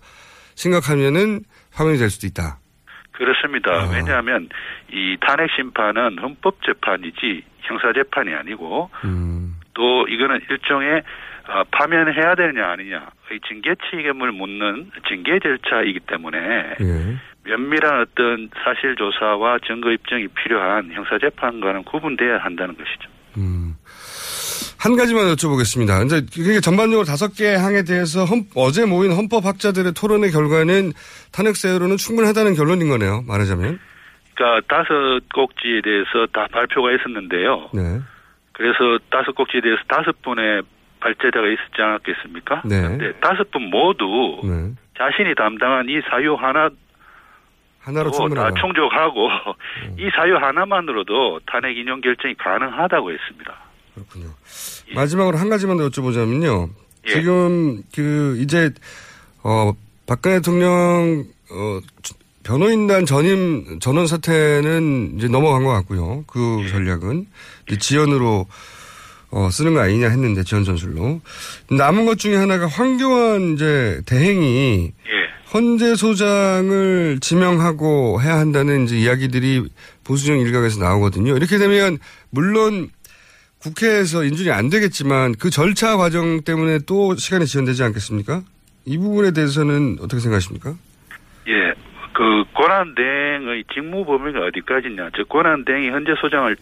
심각하면은 0.55 1.41
파면이 1.75 1.99
될 1.99 2.11
수도 2.11 2.27
있다. 2.27 2.59
그렇습니다. 3.13 3.73
아. 3.73 3.91
왜냐하면 3.93 4.49
이 4.93 5.17
탄핵 5.21 5.51
심판은 5.57 6.19
헌법 6.19 6.63
재판이지 6.65 7.43
형사 7.63 7.93
재판이 7.93 8.33
아니고 8.35 8.91
음. 9.05 9.57
또 9.75 10.07
이거는 10.09 10.41
일종의 10.51 11.03
어, 11.49 11.65
파면해야 11.71 12.35
되느냐 12.35 12.71
아니냐의 12.73 13.41
징계 13.49 13.75
책임을 13.91 14.33
묻는 14.33 14.91
징계 15.09 15.39
절차이기 15.39 16.01
때문에 16.01 16.39
예. 16.81 17.17
면밀한 17.45 18.03
어떤 18.03 18.51
사실 18.63 18.95
조사와 18.97 19.59
증거 19.67 19.91
입증이 19.91 20.29
필요한 20.29 20.93
형사 20.93 21.19
재판과는 21.19 21.85
구분돼야 21.85 22.39
한다는 22.39 22.77
것이죠. 22.77 23.09
음. 23.39 23.68
한 24.79 24.97
가지만 24.97 25.25
여쭤보겠습니다. 25.35 26.07
이제 26.07 26.23
이게 26.41 26.61
전반적으로 26.61 27.05
다섯 27.05 27.35
개 27.35 27.55
항에 27.55 27.83
대해서 27.83 28.25
헌- 28.25 28.47
어제 28.55 28.87
모인 28.87 29.11
헌법학자들의 29.13 29.93
토론의 29.95 30.31
결과는 30.31 30.93
탄핵 31.33 31.57
사유로는 31.57 31.97
충분하다는 31.97 32.55
결론인 32.55 32.89
거네요. 32.89 33.23
말하자면. 33.27 33.79
그러니까 34.35 34.67
다섯 34.69 34.95
꼭지에 35.35 35.81
대해서 35.83 36.27
다 36.33 36.47
발표가 36.53 36.93
있었는데요. 36.93 37.71
네. 37.75 37.99
그래서 38.53 38.99
다섯 39.11 39.35
꼭지에 39.35 39.61
대해서 39.61 39.81
다섯 39.89 40.23
분의 40.23 40.63
발제자가 41.01 41.47
있었지 41.49 41.83
않았겠습니까? 41.83 42.63
네. 42.65 42.83
근데 42.83 43.13
다섯 43.21 43.51
분 43.51 43.71
모두 43.71 44.07
네. 44.45 44.71
자신이 44.97 45.35
담당한 45.35 45.87
이 45.89 46.01
사유 46.09 46.35
하나 46.35 46.71
하나로 47.81 48.11
다 48.11 48.17
충분하다. 48.17 48.49
음. 48.51 48.55
충족하고 48.61 49.29
이 49.99 50.09
사유 50.15 50.37
하나만으로도 50.37 51.41
탄핵 51.47 51.77
인용 51.77 52.01
결정이 52.01 52.35
가능하다고 52.35 53.11
했습니다. 53.13 53.55
마지막으로 54.95 55.39
한 55.39 55.49
가지만 55.49 55.77
더 55.77 55.89
여쭤보자면요. 55.89 56.71
예. 57.09 57.13
지금 57.13 57.83
그 57.95 58.39
이제 58.41 58.71
어 59.43 59.73
박근혜 60.07 60.37
대통령 60.37 61.25
어 61.51 61.81
주- 62.03 62.15
변호인단 62.43 63.05
전임 63.07 63.79
전원 63.81 64.07
사태는 64.07 65.15
이제 65.19 65.29
넘어간 65.29 65.65
것 65.65 65.71
같고요. 65.71 66.25
그 66.27 66.63
예. 66.65 66.69
전략은 66.69 67.27
지연으로 67.79 68.47
어 69.31 69.49
쓰는 69.51 69.75
거 69.75 69.81
아니냐 69.81 70.09
했는데 70.09 70.43
지연 70.43 70.65
전술로 70.65 71.21
남은 71.71 72.07
것 72.07 72.19
중에 72.19 72.37
하나가 72.37 72.67
황교안 72.67 73.55
이제 73.55 74.01
대행이 74.07 74.85
예. 74.87 75.29
헌재 75.53 75.95
소장을 75.97 77.19
지명하고 77.21 78.21
해야 78.23 78.39
한다는 78.39 78.85
이제 78.85 78.99
이야기들이 78.99 79.69
보수정 80.05 80.39
일각에서 80.41 80.79
나오거든요. 80.81 81.37
이렇게 81.37 81.59
되면 81.59 81.99
물론 82.31 82.91
국회에서 83.63 84.25
인준이 84.25 84.51
안 84.51 84.71
되겠지만 84.71 85.35
그 85.39 85.51
절차 85.51 85.97
과정 85.97 86.43
때문에 86.43 86.81
또 86.87 87.15
시간이 87.17 87.47
지연되지 87.47 87.83
않겠습니까? 87.83 88.43
이 88.85 88.99
부분에 88.99 89.33
대해서는 89.33 89.99
어떻게 90.01 90.21
생각하십니까? 90.21 90.75
예. 91.49 91.75
그 92.13 92.45
권한 92.55 92.95
대행의 92.95 93.65
직무 93.73 94.05
범위가 94.05 94.41
어디까지냐. 94.47 95.11
즉 95.17 95.29
권한 95.29 95.65
대행이 95.65 95.91
현재 95.91 96.13
소장을 96.21 96.57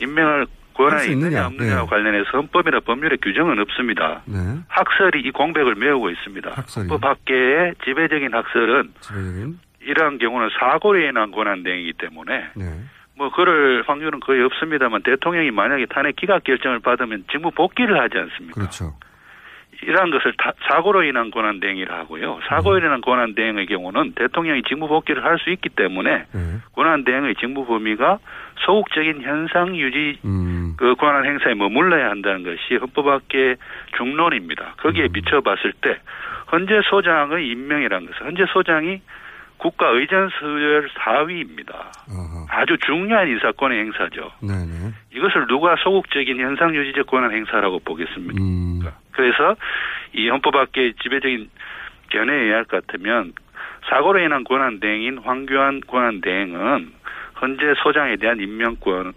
임명할 0.00 0.46
권한이 0.74 1.12
있느냐. 1.12 1.46
없느냐와 1.46 1.82
네. 1.82 1.86
관련해서 1.86 2.30
헌법이나 2.34 2.80
법률에 2.80 3.16
규정은 3.22 3.58
없습니다. 3.60 4.22
네. 4.26 4.38
학설이 4.68 5.20
이 5.24 5.30
공백을 5.30 5.76
메우고 5.76 6.10
있습니다. 6.10 6.50
학설이. 6.50 6.88
헌법 6.88 7.00
밖의 7.00 7.74
지배적인 7.84 8.34
학설은 8.34 8.92
지배적인. 9.00 9.58
이러한 9.82 10.18
경우는 10.18 10.48
사고로 10.58 10.98
인한 10.98 11.30
권한 11.30 11.62
대행이기 11.62 11.92
때문에 11.98 12.46
네. 12.56 12.64
뭐 13.16 13.30
그럴 13.30 13.84
확률은 13.86 14.20
거의 14.20 14.42
없습니다만 14.42 15.02
대통령이 15.02 15.50
만약에 15.50 15.86
탄핵 15.86 16.16
기각 16.16 16.44
결정을 16.44 16.80
받으면 16.80 17.24
직무 17.30 17.50
복귀를 17.52 18.00
하지 18.00 18.18
않습니까? 18.18 18.54
그렇죠. 18.54 18.94
이러한 19.82 20.10
것을 20.10 20.32
다- 20.38 20.52
사고로 20.68 21.02
인한 21.02 21.30
권한 21.30 21.60
대행이라 21.60 21.98
하고요. 21.98 22.40
사고로 22.48 22.78
인한 22.78 23.00
권한 23.02 23.34
대행의 23.34 23.66
경우는 23.66 24.12
대통령이 24.14 24.62
직무 24.62 24.88
복귀를 24.88 25.22
할 25.24 25.36
수 25.38 25.50
있기 25.50 25.68
때문에 25.70 26.24
네. 26.32 26.40
권한 26.74 27.04
대행의 27.04 27.34
직무 27.36 27.66
범위가 27.66 28.18
소극적인 28.64 29.20
현상 29.22 29.76
유지 29.76 30.18
음. 30.24 30.74
그 30.78 30.94
권한 30.94 31.24
행사에 31.26 31.54
머물러야 31.54 32.08
한다는 32.08 32.44
것이 32.44 32.76
헌법학계 32.80 33.56
중론입니다. 33.96 34.74
거기에 34.78 35.08
비춰봤을 35.08 35.72
때 35.82 35.98
헌재 36.52 36.80
소장의 36.88 37.46
임명이라는 37.48 38.06
것은 38.10 38.26
헌재 38.26 38.46
소장이 38.52 39.02
국가 39.64 39.88
의전 39.88 40.28
수열 40.38 40.90
4위입니다. 40.90 41.72
아주 42.50 42.76
중요한 42.84 43.28
인사권의 43.28 43.78
행사죠. 43.78 44.30
네네. 44.42 44.92
이것을 45.16 45.46
누가 45.46 45.74
소극적인 45.76 46.38
현상 46.38 46.74
유지적 46.74 47.06
권한 47.06 47.32
행사라고 47.32 47.78
보겠습니까? 47.78 48.42
음. 48.42 48.82
그래서 49.12 49.56
이 50.12 50.28
헌법학계 50.28 50.92
지배적인 51.02 51.48
견해에 52.10 52.42
의할 52.42 52.64
것 52.64 52.86
같으면 52.86 53.32
사고로 53.88 54.18
인한 54.18 54.44
권한 54.44 54.80
대행인 54.80 55.16
황교안 55.16 55.80
권한 55.80 56.20
대행은 56.20 56.92
현재 57.40 57.64
소장에 57.82 58.16
대한 58.16 58.40
임명권을 58.40 59.14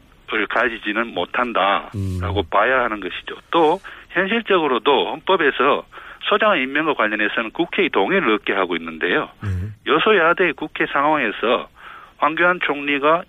가지지는 0.49 1.07
못한다라고 1.07 2.43
봐야 2.49 2.85
하는 2.85 3.01
것이죠. 3.01 3.35
또 3.51 3.79
현실적으로도 4.11 5.11
헌법에서 5.11 5.83
소장 6.29 6.57
임명과 6.57 6.93
관련해서는 6.93 7.51
국회의 7.51 7.89
동의를 7.89 8.33
얻게 8.35 8.53
하고 8.53 8.75
있는데요. 8.75 9.29
여소야대의 9.87 10.53
국회 10.53 10.85
상황에서 10.87 11.69
황교안 12.17 12.59
총리가 12.65 13.23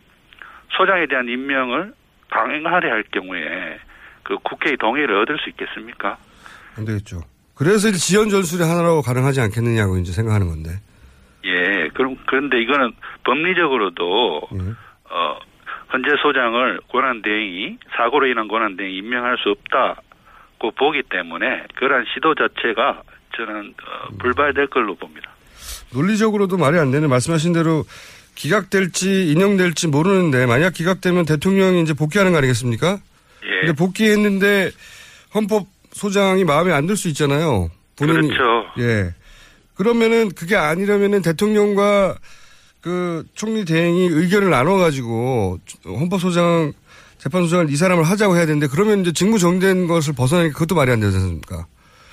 소장에 0.77 1.07
대한 1.07 1.29
임명을 1.29 1.93
강행하려 2.31 2.91
할 2.91 3.03
경우에 3.13 3.79
그 4.23 4.37
국회의 4.43 4.77
동의를 4.77 5.23
얻을 5.23 5.39
수 5.39 5.49
있겠습니까? 5.51 6.19
안 6.77 6.85
되겠죠. 6.85 7.21
그래서 7.55 7.91
지연 7.91 8.29
전술이 8.29 8.63
하나로 8.63 9.03
가능하지 9.03 9.41
않겠느냐고 9.41 9.97
이제 9.99 10.13
생각하는 10.13 10.47
건데. 10.47 10.71
예, 11.45 11.89
그럼 11.95 12.17
그런데 12.27 12.61
이거는 12.61 12.93
법리적으로도 13.25 14.41
어 15.11 15.39
현재 15.91 16.11
소장을 16.23 16.81
권한 16.89 17.23
대행이 17.23 17.79
사고로 17.97 18.27
인한 18.27 18.49
권한 18.49 18.77
대행이 18.77 18.97
임명할 18.99 19.39
수 19.39 19.51
없다고 19.51 20.71
보기 20.73 21.03
때문에 21.09 21.65
그러한 21.77 22.05
시도 22.13 22.35
자체가 22.35 23.03
저는 23.37 23.75
어, 23.87 24.09
불발될 24.19 24.67
걸로 24.69 24.95
봅니다. 24.95 25.31
논리적으로도 25.91 26.57
말이 26.57 26.79
안 26.79 26.91
되는 26.91 27.09
말씀하신 27.09 27.53
대로 27.53 27.85
기각될지 28.35 29.31
인용될지 29.33 29.89
모르는데 29.89 30.47
만약 30.47 30.73
기각되면 30.75 31.25
대통령이 31.25 31.83
이제 31.83 31.93
복귀하는 31.93 32.33
거 32.33 32.39
아니겠습니까? 32.39 33.01
예. 33.45 33.61
근데 33.67 33.73
복귀했는데 33.73 34.71
헌법 35.35 35.67
소장이 35.93 36.45
마음에 36.45 36.73
안 36.73 36.87
들 36.87 36.97
수 36.97 37.09
있잖아요. 37.09 37.71
본인이. 37.97 38.29
그렇죠. 38.29 38.67
예. 38.79 39.15
그러면은 39.75 40.31
그게 40.33 40.57
아니라면은 40.57 41.23
대통령과 41.23 42.17
그 42.81 43.25
총리 43.35 43.65
대행이 43.65 44.07
의견을 44.07 44.51
나눠가지고 44.51 45.59
헌법 45.87 46.21
소장 46.21 46.73
재판 47.19 47.43
소장을 47.43 47.71
이 47.71 47.77
사람을 47.77 48.05
하자고 48.05 48.37
해야 48.37 48.47
되는데 48.47 48.69
그러면 48.69 49.01
이제 49.01 49.13
직무 49.13 49.39
정된 49.41 49.89
것을 49.89 50.15
벗어나니까 50.15 50.53
그것도 50.55 50.77
말이 50.77 50.93
안 50.93 51.01
되지 51.01 51.17
않습니까? 51.17 51.67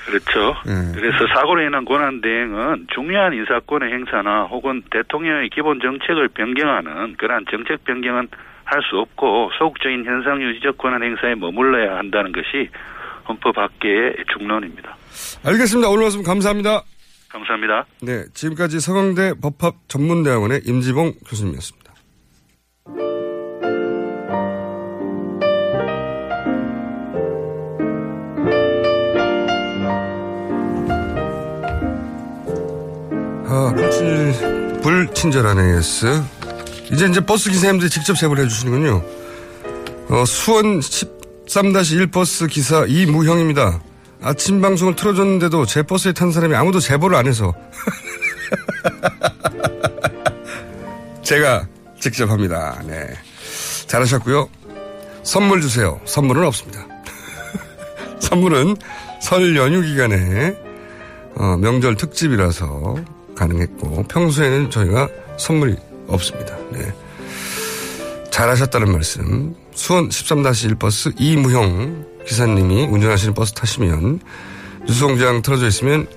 그렇죠. 0.06 0.56
예. 0.68 0.94
그래서 0.94 1.26
사고로 1.34 1.62
인한 1.62 1.84
권한 1.86 2.22
대행은 2.22 2.88
중요한 2.94 3.34
인사권의 3.34 3.92
행사나 3.92 4.44
혹은 4.44 4.84
대통령의 4.92 5.50
기본 5.50 5.80
정책을 5.80 6.30
변경하는 6.30 7.16
그러한 7.18 7.46
정책 7.50 7.84
변경은 7.84 8.28
할 8.66 8.82
수 8.90 8.98
없고 8.98 9.52
소극적인 9.58 10.06
현상 10.06 10.42
유지적 10.42 10.78
권한 10.78 11.04
행사에 11.04 11.36
머물러야 11.36 11.98
한다는 11.98 12.32
것이 12.32 12.70
헌법 13.28 13.56
밖의 13.56 14.16
중론입니다. 14.34 14.98
알겠습니다. 15.46 15.90
오늘 15.90 16.02
말씀 16.04 16.24
감사합니다. 16.24 16.82
감사합니다. 17.30 17.86
네, 18.02 18.24
지금까지 18.34 18.80
서강대 18.80 19.34
법학 19.42 19.76
전문대학원의 19.88 20.62
임지봉 20.66 21.14
교수님이었습니다. 21.30 21.85
아, 33.56 33.72
불친, 33.74 34.82
불친절한 34.82 35.58
AS. 35.58 36.22
이제 36.92 37.06
이제 37.06 37.22
버스 37.22 37.50
기사님들이 37.50 37.90
직접 37.90 38.14
제보를 38.16 38.44
해주시는군요. 38.44 39.02
어, 40.10 40.26
수원 40.26 40.82
13-1 40.82 42.12
버스 42.12 42.48
기사 42.48 42.84
이무형입니다. 42.86 43.80
아침 44.22 44.60
방송을 44.60 44.98
틀어줬는데도 44.98 45.66
제 45.68 45.84
버스에 45.84 46.12
탄 46.12 46.34
사람이 46.34 46.54
아무도 46.54 46.82
제보를 46.82 47.16
안 47.16 47.28
해서. 47.28 47.54
제가 51.24 51.66
직접 52.02 52.30
합니다. 52.30 52.78
네. 52.86 53.08
잘하셨고요. 53.88 54.50
선물 55.24 55.62
주세요. 55.62 56.02
선물은 56.04 56.46
없습니다. 56.46 56.86
선물은 58.20 58.76
설 59.22 59.56
연휴 59.56 59.82
기간에 59.82 60.58
어, 61.36 61.56
명절 61.56 61.96
특집이라서 61.96 63.15
가능했고 63.36 64.04
평소에는 64.04 64.72
저희가 64.72 65.10
선물이 65.38 65.76
없습니다. 66.08 66.58
네. 66.72 66.94
잘하셨다는 68.32 68.92
말씀. 68.92 69.56
수원 69.74 70.10
13-1 70.10 70.80
버스 70.80 71.12
이무형 71.18 72.06
기사님이 72.26 72.86
운전하시는 72.86 73.34
버스 73.34 73.54
타시면 73.54 74.20
뉴스공장 74.88 75.42
틀어져 75.42 75.68
있으면 75.68 76.08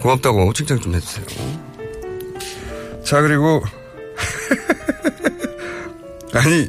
고맙다고 0.00 0.52
칭찬 0.52 0.80
좀 0.80 0.94
해주세요. 0.94 1.24
자 3.04 3.20
그리고 3.22 3.62
아니 6.34 6.68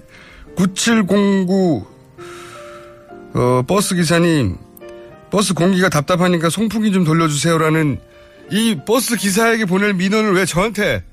9709 0.55 1.85
어, 3.35 3.63
버스 3.67 3.95
기사님 3.95 4.57
버스 5.31 5.53
공기가 5.53 5.89
답답하니까 5.89 6.49
송풍기 6.49 6.91
좀 6.91 7.03
돌려주세요라는 7.03 7.99
이 8.53 8.77
버스 8.85 9.15
기사에게 9.15 9.65
보낼 9.65 9.95
민원을 9.95 10.35
왜 10.35 10.45
저한테 10.45 11.03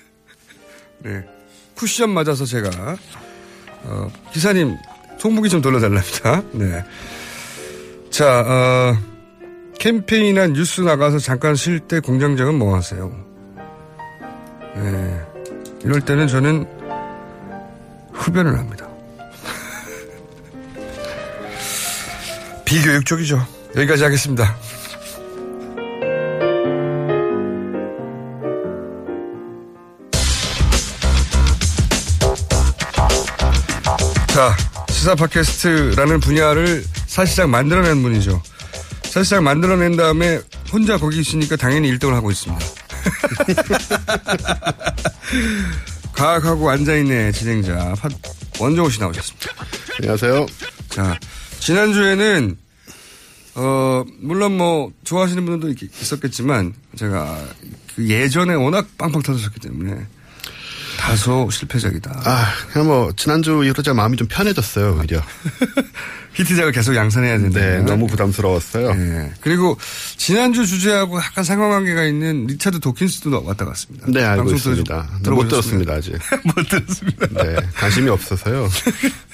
네 1.00 1.24
쿠션 1.74 2.10
맞아서 2.10 2.44
제가 2.44 2.68
어, 3.84 4.12
기사님 4.30 4.76
송풍기 5.18 5.48
좀 5.48 5.62
돌려달랍니다. 5.62 6.42
네. 6.52 6.84
자 8.10 8.44
어, 8.46 8.98
캠페인이나 9.78 10.48
뉴스 10.48 10.82
나가서 10.82 11.20
잠깐 11.20 11.56
쉴 11.56 11.80
때 11.80 12.00
공장장은 12.00 12.54
뭐 12.54 12.76
하세요? 12.76 13.10
네. 14.76 15.20
이럴 15.84 16.02
때는 16.02 16.28
저는 16.28 16.66
흡연을 18.12 18.58
합니다. 18.58 18.86
비교육적이죠. 22.66 23.42
여기까지 23.76 24.04
하겠습니다. 24.04 24.54
시사 35.00 35.14
팟캐스트라는 35.14 36.20
분야를 36.20 36.84
사실상 37.06 37.50
만들어낸 37.50 38.02
분이죠. 38.02 38.42
사실상 39.04 39.42
만들어낸 39.42 39.96
다음에 39.96 40.38
혼자 40.70 40.98
거기 40.98 41.20
있으니까 41.20 41.56
당연히 41.56 41.90
1등을 41.96 42.10
하고 42.10 42.30
있습니다. 42.30 42.62
과학하고 46.12 46.68
앉아있네 46.68 47.32
진행자 47.32 47.94
파- 47.98 48.10
원종호 48.58 48.90
씨 48.90 49.00
나오셨습니다. 49.00 49.54
안녕하세요. 50.00 50.46
자, 50.90 51.18
지난주에는, 51.60 52.58
어, 53.54 54.04
물론 54.20 54.58
뭐, 54.58 54.92
좋아하시는 55.04 55.46
분들도 55.46 55.82
있- 55.86 55.98
있었겠지만, 56.02 56.74
제가 56.96 57.42
그 57.96 58.06
예전에 58.06 58.52
워낙 58.52 58.86
빵빵 58.98 59.22
터졌었기 59.22 59.60
때문에, 59.60 60.06
다소 61.00 61.48
실패작이다. 61.50 62.22
아, 62.24 62.46
그냥 62.72 62.88
뭐, 62.88 63.10
지난주 63.16 63.64
이후로 63.64 63.82
제가 63.82 63.94
마음이 63.94 64.18
좀 64.18 64.28
편해졌어요, 64.28 64.98
오히려. 64.98 65.22
히트작을 66.34 66.72
계속 66.72 66.94
양산해야 66.94 67.38
된다. 67.38 67.58
네, 67.58 67.78
너무 67.78 68.06
부담스러웠어요. 68.06 68.94
네. 68.94 69.32
그리고 69.40 69.76
지난주 70.16 70.66
주제하고 70.66 71.18
약간 71.18 71.42
상관관계가 71.42 72.04
있는 72.04 72.46
리차드 72.46 72.80
도킨스도 72.80 73.42
왔다 73.44 73.64
갔습니다. 73.64 74.06
네, 74.08 74.22
알고 74.22 74.52
있습니다. 74.52 75.08
못? 75.30 75.48
들었습니다, 75.48 75.94
아직. 75.94 76.12
못 76.44 76.68
들었습니다. 76.68 77.26
네, 77.42 77.56
관심이 77.74 78.08
없어서요. 78.10 78.68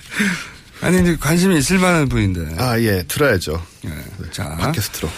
아니, 0.82 1.00
이제 1.02 1.16
관심이 1.18 1.58
있을 1.58 1.78
만한 1.78 2.08
분인데. 2.08 2.56
아, 2.58 2.78
예, 2.80 3.02
들어야죠. 3.06 3.60
네, 3.82 3.90
자. 4.30 4.56
팟캐스트로. 4.56 5.10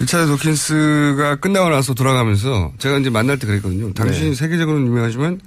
리차드 0.00 0.26
도킨스가 0.26 1.36
끝나고 1.36 1.68
나서 1.68 1.94
돌아가면서 1.94 2.72
제가 2.78 2.98
이제 2.98 3.10
만날 3.10 3.38
때 3.38 3.46
그랬거든요. 3.46 3.92
당신이 3.92 4.30
네. 4.30 4.34
세계적으로는 4.34 4.86
유명하지만 4.86 5.40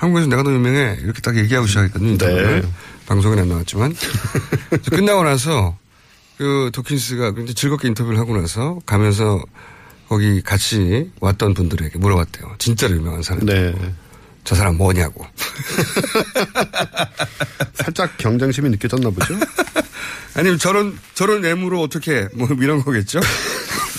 한국에서 0.00 0.28
내가 0.28 0.42
더 0.42 0.50
유명해. 0.50 0.96
이렇게 1.02 1.20
딱 1.20 1.36
얘기하고 1.36 1.66
시작했거든요. 1.66 2.16
네. 2.16 2.62
방송에 3.06 3.38
안 3.38 3.50
나왔지만. 3.50 3.94
끝나고 4.90 5.24
나서 5.24 5.76
그 6.38 6.70
도킨스가 6.72 7.32
굉장히 7.32 7.54
즐겁게 7.54 7.88
인터뷰를 7.88 8.18
하고 8.18 8.34
나서 8.34 8.80
가면서 8.86 9.42
거기 10.08 10.40
같이 10.40 11.10
왔던 11.20 11.52
분들에게 11.52 11.98
물어봤대요. 11.98 12.54
진짜로 12.58 12.96
유명한 12.96 13.22
사람. 13.22 13.44
네. 13.44 13.74
저 14.42 14.54
사람 14.54 14.78
뭐냐고. 14.78 15.26
살짝 17.74 18.16
경쟁심이 18.16 18.70
느껴졌나 18.70 19.10
보죠? 19.10 19.34
아니면 20.34 20.58
저런, 20.58 20.98
저런 21.12 21.42
외모로 21.42 21.82
어떻게, 21.82 22.26
뭐, 22.34 22.48
이런 22.58 22.82
거겠죠? 22.82 23.20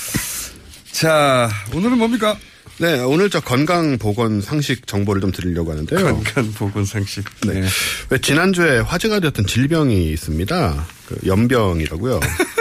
자, 0.92 1.48
오늘은 1.76 2.00
뭡니까? 2.00 2.36
네, 2.82 3.00
오늘 3.00 3.30
저 3.30 3.40
건강 3.40 4.00
보건 4.00 4.42
상식 4.42 4.88
정보를 4.88 5.22
좀 5.22 5.32
드리려고 5.32 5.70
하는데요. 5.70 6.04
건강 6.04 6.52
보건 6.54 6.84
상식. 6.84 7.24
네. 7.46 7.64
왜 8.10 8.18
지난주에 8.18 8.80
화제가 8.80 9.20
되었던 9.20 9.46
질병이 9.46 10.12
있습니다. 10.14 10.88
그 11.08 11.18
연병이라고요. 11.28 12.20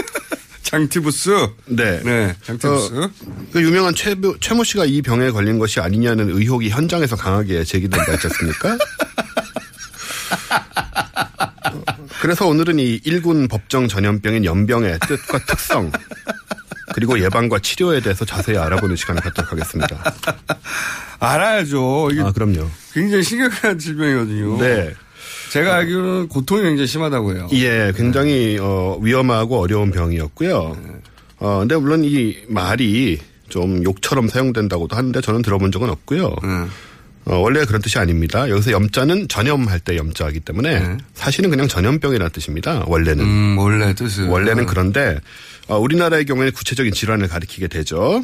장티부스? 0.62 1.30
네. 1.68 2.02
네, 2.04 2.34
장티부스. 2.42 2.94
어, 2.96 3.10
그 3.50 3.62
유명한 3.62 3.94
최, 3.94 4.14
최모 4.40 4.62
씨가 4.62 4.84
이 4.84 5.00
병에 5.00 5.30
걸린 5.30 5.58
것이 5.58 5.80
아니냐는 5.80 6.28
의혹이 6.28 6.68
현장에서 6.68 7.16
강하게 7.16 7.64
제기된 7.64 8.04
바 8.04 8.12
있지 8.12 8.26
않습니까? 8.26 8.76
어, 11.72 11.82
그래서 12.20 12.46
오늘은 12.46 12.78
이 12.78 13.00
일군 13.04 13.48
법정 13.48 13.88
전염병인 13.88 14.44
연병의 14.44 14.98
뜻과 15.08 15.38
특성, 15.46 15.90
그리고 16.94 17.18
예방과 17.20 17.58
치료에 17.60 18.00
대해서 18.00 18.24
자세히 18.24 18.56
알아보는 18.58 18.96
시간을 18.96 19.22
갖도록 19.22 19.52
하겠습니다. 19.52 20.14
알아야죠. 21.18 22.10
이게 22.12 22.20
아, 22.22 22.32
그럼요. 22.32 22.68
굉장히 22.92 23.22
심각한 23.22 23.78
질병이거든요. 23.78 24.58
네. 24.58 24.94
제가 25.50 25.76
알기로는 25.76 26.28
고통이 26.28 26.62
굉장히 26.62 26.86
심하다고 26.86 27.34
해요. 27.34 27.48
예, 27.52 27.92
굉장히 27.96 28.58
어, 28.60 28.98
위험하고 29.02 29.60
어려운 29.60 29.90
병이었고요. 29.90 30.76
어, 31.38 31.58
근데 31.60 31.76
물론 31.76 32.04
이 32.04 32.36
말이 32.48 33.20
좀 33.48 33.82
욕처럼 33.82 34.28
사용된다고도 34.28 34.96
하는데 34.96 35.20
저는 35.20 35.42
들어본 35.42 35.72
적은 35.72 35.90
없고요. 35.90 36.36
어, 37.26 37.36
원래 37.36 37.64
그런 37.64 37.82
뜻이 37.82 37.98
아닙니다. 37.98 38.48
여기서 38.48 38.70
염자는 38.72 39.28
전염할 39.28 39.80
때 39.80 39.96
염자이기 39.96 40.40
때문에 40.40 40.96
사실은 41.14 41.50
그냥 41.50 41.68
전염병이라는 41.68 42.30
뜻입니다. 42.32 42.84
원래는. 42.86 43.24
음, 43.24 43.58
원래 43.58 43.92
뜻은. 43.94 44.28
원래는 44.28 44.66
그런데 44.66 45.18
어, 45.18 45.20
우리나라의 45.76 46.24
경우에는 46.24 46.52
구체적인 46.52 46.92
질환을 46.92 47.28
가리키게 47.28 47.68
되죠. 47.68 48.22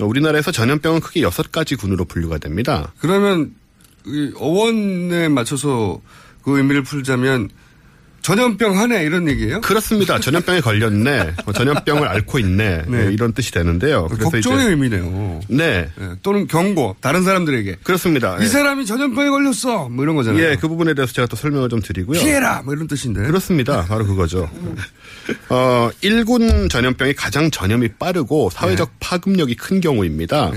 어, 0.00 0.04
우리나라에서 0.04 0.52
전염병은 0.52 1.00
크게 1.00 1.22
여섯 1.22 1.50
가지 1.50 1.74
군으로 1.76 2.04
분류가 2.04 2.38
됩니다. 2.38 2.92
그러면 2.98 3.54
이 4.06 4.32
어원에 4.36 5.28
맞춰서 5.28 6.00
그 6.42 6.56
의미를 6.56 6.82
풀자면 6.82 7.50
전염병 8.22 8.78
하네 8.78 9.04
이런 9.04 9.28
얘기예요? 9.28 9.60
그렇습니다. 9.62 10.18
전염병에 10.20 10.60
걸렸네. 10.60 11.32
뭐 11.44 11.54
전염병을 11.54 12.06
앓고 12.08 12.38
있네. 12.40 12.82
네. 12.86 13.04
네, 13.06 13.12
이런 13.12 13.32
뜻이 13.32 13.52
되는데요. 13.52 14.06
그래서 14.08 14.30
걱정의 14.30 14.58
이제- 14.60 14.70
의미네요. 14.70 15.40
네. 15.48 15.88
네, 15.96 16.08
또는 16.22 16.46
경고 16.46 16.94
다른 17.00 17.22
사람들에게 17.24 17.76
그렇습니다. 17.82 18.36
이 18.38 18.42
예. 18.42 18.46
사람이 18.46 18.84
전염병에 18.86 19.30
걸렸어 19.30 19.88
뭐 19.88 20.04
이런 20.04 20.14
거잖아요. 20.16 20.42
예, 20.44 20.56
그 20.60 20.68
부분에 20.68 20.94
대해서 20.94 21.12
제가 21.12 21.26
또 21.26 21.36
설명을 21.36 21.68
좀 21.70 21.80
드리고요. 21.80 22.20
피해라 22.20 22.62
뭐 22.64 22.74
이런 22.74 22.86
뜻인데. 22.86 23.22
그렇습니다. 23.22 23.86
바로 23.86 24.04
그거죠. 24.06 24.50
어, 25.48 25.90
1군 26.02 26.70
전염병이 26.70 27.14
가장 27.14 27.50
전염이 27.50 27.88
빠르고 27.98 28.50
사회적 28.50 28.90
파급력이 29.00 29.56
큰 29.56 29.80
경우입니다. 29.80 30.52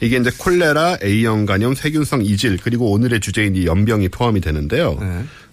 이게 0.00 0.16
이제 0.18 0.30
콜레라, 0.36 0.98
A형 1.02 1.46
간염, 1.46 1.74
세균성 1.74 2.22
이질, 2.22 2.58
그리고 2.62 2.90
오늘의 2.92 3.20
주제인 3.20 3.54
이 3.56 3.66
연병이 3.66 4.08
포함이 4.08 4.40
되는데요. 4.40 4.98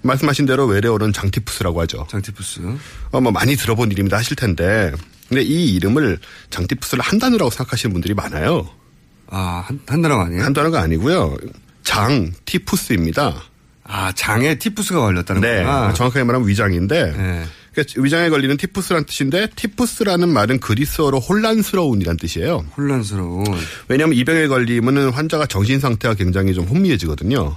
말씀하신 0.02 0.46
대로 0.46 0.66
외래어로는 0.66 1.14
장티푸스라고 1.14 1.82
하죠. 1.82 2.08
장티푸스. 2.10 2.62
어, 3.12 3.22
뭐 3.22 3.32
많이 3.32 3.56
들어본 3.56 3.92
이름이다 3.92 4.18
하실 4.18 4.36
텐데. 4.36 4.92
근데 5.30 5.44
이 5.44 5.74
이름을 5.76 6.20
장티푸스를 6.50 7.04
한 7.04 7.20
단어라고 7.20 7.52
생각하시는 7.52 7.94
분들이 7.94 8.14
많아요. 8.14 8.70
아, 9.28 9.64
한, 9.66 9.80
한 9.88 10.02
단어가 10.02 10.26
아니에요? 10.26 10.44
한 10.44 10.54
단어가 10.54 10.82
아니고요. 10.82 11.38
장, 11.84 12.32
티푸스입니다. 12.46 13.42
아, 13.84 14.12
장에 14.14 14.56
티푸스가 14.56 15.00
걸렸다는 15.00 15.42
네. 15.42 15.64
거구나. 15.64 15.94
정확하게 15.94 16.24
말하면 16.24 16.48
위장인데. 16.48 17.14
그러니까 17.74 18.02
위장에 18.02 18.30
걸리는 18.30 18.58
티푸스란 18.58 19.06
뜻인데 19.06 19.48
티푸스라는 19.56 20.28
말은 20.28 20.60
그리스어로 20.60 21.20
혼란스러운이란 21.20 22.18
뜻이에요. 22.18 22.66
혼란스러운. 22.76 23.46
왜냐하면 23.88 24.18
이 24.18 24.26
병에 24.26 24.48
걸리면은 24.48 25.12
환자가 25.12 25.46
정신 25.46 25.80
상태가 25.80 26.14
굉장히 26.16 26.54
좀 26.54 26.66
혼미해지거든요. 26.66 27.56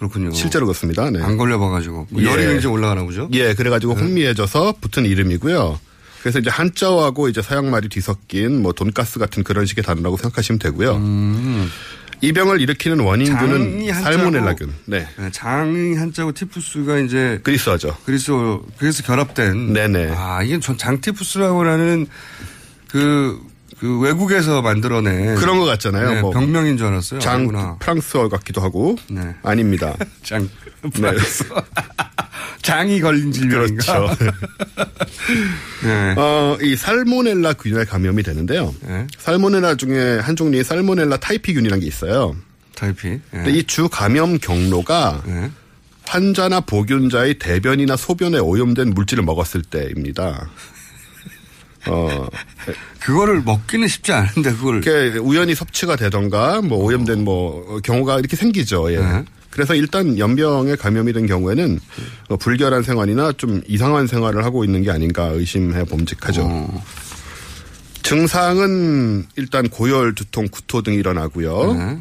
그렇군요. 0.00 0.32
실제로 0.32 0.64
그렇습니다. 0.64 1.10
네. 1.10 1.20
안 1.22 1.36
걸려봐가지고 1.36 2.06
뭐 2.08 2.22
열이 2.24 2.42
굉장히 2.46 2.74
올라가나 2.74 3.02
보죠. 3.04 3.28
예, 3.34 3.52
그래가지고 3.52 3.92
혼미해져서 3.94 4.76
붙은 4.80 5.04
이름이고요. 5.04 5.78
그래서 6.22 6.38
이제 6.38 6.48
한자어하고 6.48 7.28
이제 7.28 7.42
서양 7.42 7.70
말이 7.70 7.88
뒤섞인 7.90 8.62
뭐 8.62 8.72
돈가스 8.72 9.18
같은 9.18 9.42
그런 9.44 9.66
식의 9.66 9.84
단어라고 9.84 10.16
생각하시면 10.16 10.58
되고요. 10.58 11.68
이 12.22 12.32
병을 12.32 12.60
일으키는 12.62 13.00
음. 13.00 13.06
한자고- 13.06 14.02
살모넬라균. 14.02 14.72
네. 14.86 15.06
네, 15.18 15.30
장이 15.32 15.96
한자고 15.96 16.32
티푸스가 16.32 16.98
이제 17.00 17.38
그리스어죠. 17.42 17.96
그리스어 18.06 18.62
그래서 18.78 19.02
결합된. 19.02 19.72
네네. 19.74 20.12
아 20.16 20.42
이게 20.42 20.58
전 20.60 20.76
장티푸스라고 20.78 21.60
하는 21.64 22.06
그, 22.88 23.38
그 23.80 23.98
외국에서 23.98 24.60
만들어낸 24.60 25.34
그런 25.36 25.58
것 25.58 25.64
같잖아요. 25.64 26.10
네, 26.14 26.20
뭐 26.20 26.30
병명인 26.32 26.76
줄 26.76 26.88
알았어요. 26.88 27.18
장 27.20 27.36
아니구나. 27.36 27.76
프랑스어 27.80 28.28
같기도 28.28 28.60
하고 28.60 28.96
네. 29.08 29.34
아닙니다. 29.42 29.96
장 30.22 30.48
네. 30.82 30.90
프랑스. 30.90 31.44
장이 32.62 33.00
걸린 33.00 33.32
질병인가? 33.32 34.00
그렇죠. 34.10 34.16
네. 35.82 36.14
어, 36.18 36.58
이 36.60 36.76
살모넬라 36.76 37.54
균에 37.54 37.84
감염이 37.86 38.22
되는데요. 38.22 38.74
살모넬라 39.18 39.76
중에 39.76 40.18
한 40.18 40.36
종류의 40.36 40.64
살모넬라 40.64 41.16
타이피균이라는 41.16 41.80
게 41.80 41.86
있어요. 41.86 42.36
타이피. 42.76 43.08
예. 43.08 43.20
근데 43.32 43.50
이 43.52 43.62
주 43.66 43.88
감염 43.88 44.38
경로가 44.38 45.22
환자나 46.06 46.60
보균자의 46.60 47.38
대변이나 47.38 47.96
소변에 47.96 48.38
오염된 48.38 48.90
물질을 48.90 49.24
먹었을 49.24 49.62
때입니다. 49.62 50.50
어, 51.86 52.26
그거를 53.00 53.42
먹기는 53.42 53.88
쉽지 53.88 54.12
않은데 54.12 54.52
그걸 54.52 54.82
이렇게 54.84 55.18
우연히 55.18 55.54
섭취가 55.54 55.96
되던가 55.96 56.60
뭐 56.62 56.84
오염된 56.84 57.24
뭐 57.24 57.80
경우가 57.82 58.18
이렇게 58.18 58.36
생기죠. 58.36 58.92
예. 58.92 58.98
네. 58.98 59.24
그래서 59.50 59.74
일단 59.74 60.16
연병에 60.16 60.76
감염이 60.76 61.12
된 61.12 61.26
경우에는 61.26 61.80
어, 62.28 62.36
불결한 62.36 62.82
생활이나 62.82 63.32
좀 63.32 63.60
이상한 63.66 64.06
생활을 64.06 64.44
하고 64.44 64.64
있는 64.64 64.82
게 64.82 64.90
아닌가 64.90 65.24
의심해 65.26 65.84
봄직하죠. 65.84 66.42
어. 66.44 66.84
증상은 68.02 69.26
일단 69.36 69.68
고열, 69.68 70.14
두통, 70.14 70.48
구토 70.50 70.82
등이 70.82 70.96
일어나고요. 70.96 71.74
네. 71.74 71.98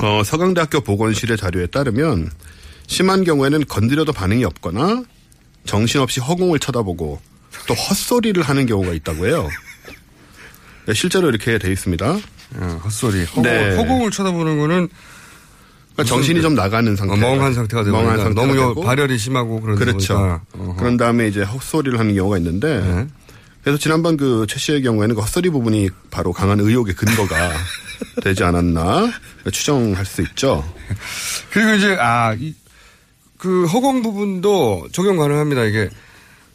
어, 0.00 0.22
서강대학교 0.24 0.80
보건실의 0.80 1.36
자료에 1.36 1.66
따르면 1.66 2.30
심한 2.86 3.24
경우에는 3.24 3.64
건드려도 3.66 4.12
반응이 4.12 4.44
없거나 4.44 5.04
정신없이 5.64 6.20
허공을 6.20 6.58
쳐다보고 6.58 7.20
또 7.66 7.74
헛소리를 7.74 8.42
하는 8.42 8.66
경우가 8.66 8.92
있다고 8.92 9.26
해요. 9.26 9.48
네, 10.86 10.94
실제로 10.94 11.28
이렇게 11.28 11.58
돼 11.58 11.70
있습니다. 11.72 12.06
어, 12.56 12.80
헛소리. 12.84 13.24
허공, 13.24 13.42
네. 13.42 13.76
허공을 13.76 14.10
쳐다보는 14.10 14.58
거는 14.58 14.88
그러니까 15.94 16.04
정신이 16.14 16.42
좀 16.42 16.54
나가는 16.54 16.94
상태. 16.96 17.14
어, 17.14 17.16
멍한 17.16 17.54
상태가 17.54 17.84
되고 17.84 17.96
멍한 17.96 18.16
그러니까 18.18 18.24
상태가 18.42 18.46
너무 18.62 18.74
되고. 18.74 18.86
발열이 18.86 19.16
심하고 19.18 19.60
그런 19.60 19.76
그렇죠. 19.76 20.40
그런 20.76 20.96
다음에 20.96 21.28
이제 21.28 21.42
헛소리를 21.42 21.98
하는 21.98 22.14
경우가 22.14 22.36
있는데 22.38 22.80
네. 22.80 23.06
그래서 23.62 23.78
지난번 23.78 24.16
그 24.18 24.44
최 24.48 24.58
씨의 24.58 24.82
경우에는 24.82 25.14
그 25.14 25.20
헛소리 25.22 25.48
부분이 25.50 25.88
바로 26.10 26.32
강한 26.32 26.60
의혹의 26.60 26.94
근거가 26.96 27.50
되지 28.22 28.44
않았나 28.44 29.10
추정할 29.52 30.04
수 30.04 30.20
있죠. 30.22 30.64
그리고 31.50 31.74
이제 31.74 31.96
아, 31.98 32.34
이, 32.38 32.54
그 33.38 33.64
허공 33.66 34.02
부분도 34.02 34.88
적용 34.92 35.16
가능합니다. 35.16 35.64
이게 35.64 35.88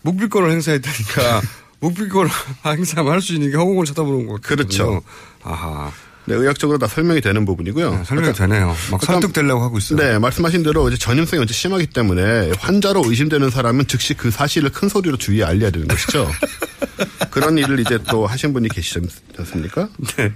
묵비권을 0.02 0.52
행사했다니까 0.52 1.42
묵비권을 1.80 2.30
행사하면 2.66 3.14
할수 3.14 3.34
있는 3.34 3.52
게 3.52 3.58
허공을 3.58 3.86
쳐다보는 3.86 4.28
거 4.28 4.38
그렇죠. 4.42 5.02
아하. 5.44 5.92
네, 6.26 6.36
의학적으로 6.36 6.78
다 6.78 6.86
설명이 6.86 7.22
되는 7.22 7.44
부분이고요. 7.44 7.92
네, 7.92 8.04
설명이 8.04 8.34
되네요. 8.34 8.76
막 8.92 9.04
설득되려고 9.04 9.64
하고 9.64 9.80
있어요. 9.80 9.98
네, 9.98 10.20
말씀하신 10.20 10.62
대로 10.62 10.88
이제 10.88 10.96
전염성이 10.98 11.42
언제 11.42 11.54
심하기 11.54 11.88
때문에 11.88 12.52
환자로 12.60 13.02
의심되는 13.06 13.50
사람은 13.50 13.88
즉시 13.88 14.14
그 14.14 14.30
사실을 14.30 14.70
큰 14.70 14.90
소리로 14.90 15.18
주위에 15.18 15.44
알려야 15.44 15.72
되는 15.72 15.88
것이죠. 15.88 16.30
그런 17.32 17.58
일을 17.58 17.80
이제 17.80 17.98
또 18.10 18.28
하신 18.28 18.54
분이 18.54 18.70
계시지 18.70 19.00
않습니까? 19.40 19.90
네. 20.18 20.32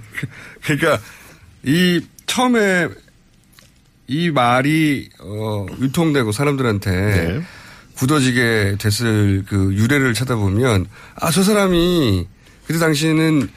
그러니까 0.62 0.98
이 1.62 2.00
처음에 2.26 2.88
이 4.08 4.30
말이 4.30 5.08
어 5.20 5.66
유통되고 5.80 6.32
사람들한테 6.32 6.90
네. 6.90 7.42
굳어지게 7.96 8.76
됐을 8.78 9.44
그 9.48 9.72
유래를 9.74 10.14
찾아보면 10.14 10.86
아 11.16 11.30
저 11.30 11.42
사람이 11.42 12.26
그때 12.66 12.78
당시에는 12.78 13.48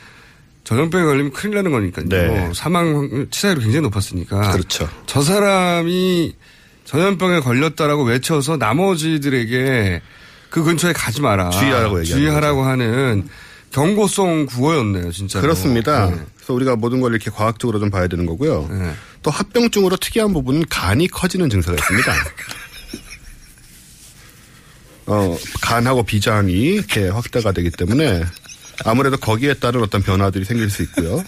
전염병에 0.63 1.05
걸리면 1.05 1.31
큰일 1.31 1.55
나는 1.55 1.71
거니까요. 1.71 2.05
네. 2.07 2.51
사망 2.53 3.27
치사율이 3.31 3.61
굉장히 3.61 3.81
높았으니까. 3.83 4.51
그렇죠. 4.51 4.89
저 5.05 5.21
사람이 5.21 6.35
전염병에 6.83 7.39
걸렸다라고 7.39 8.03
외쳐서 8.03 8.57
나머지들에게 8.57 10.01
그 10.49 10.63
근처에 10.63 10.91
가지 10.93 11.21
마라. 11.21 11.49
주의하라고 11.51 12.03
주의하라고 12.03 12.63
하는 12.63 13.27
경고성 13.71 14.45
구호였네요, 14.47 15.11
진짜. 15.11 15.39
그렇습니다. 15.41 16.07
그래서 16.35 16.53
우리가 16.53 16.75
모든 16.75 16.99
걸 17.01 17.11
이렇게 17.13 17.29
과학적으로 17.31 17.79
좀 17.79 17.89
봐야 17.89 18.07
되는 18.07 18.25
거고요. 18.25 18.67
네. 18.71 18.93
또 19.23 19.31
합병증으로 19.31 19.97
특이한 19.97 20.33
부분은 20.33 20.63
간이 20.69 21.07
커지는 21.09 21.49
증세가 21.49 21.75
있습니다. 21.77 22.13
어, 25.07 25.37
간하고 25.61 26.03
비장이 26.03 26.51
이렇게 26.51 27.07
확대가 27.07 27.51
되기 27.51 27.69
때문에 27.71 28.23
아무래도 28.85 29.17
거기에 29.17 29.55
따른 29.55 29.81
어떤 29.81 30.03
변화들이 30.03 30.45
생길 30.45 30.69
수 30.69 30.83
있고요. 30.83 31.23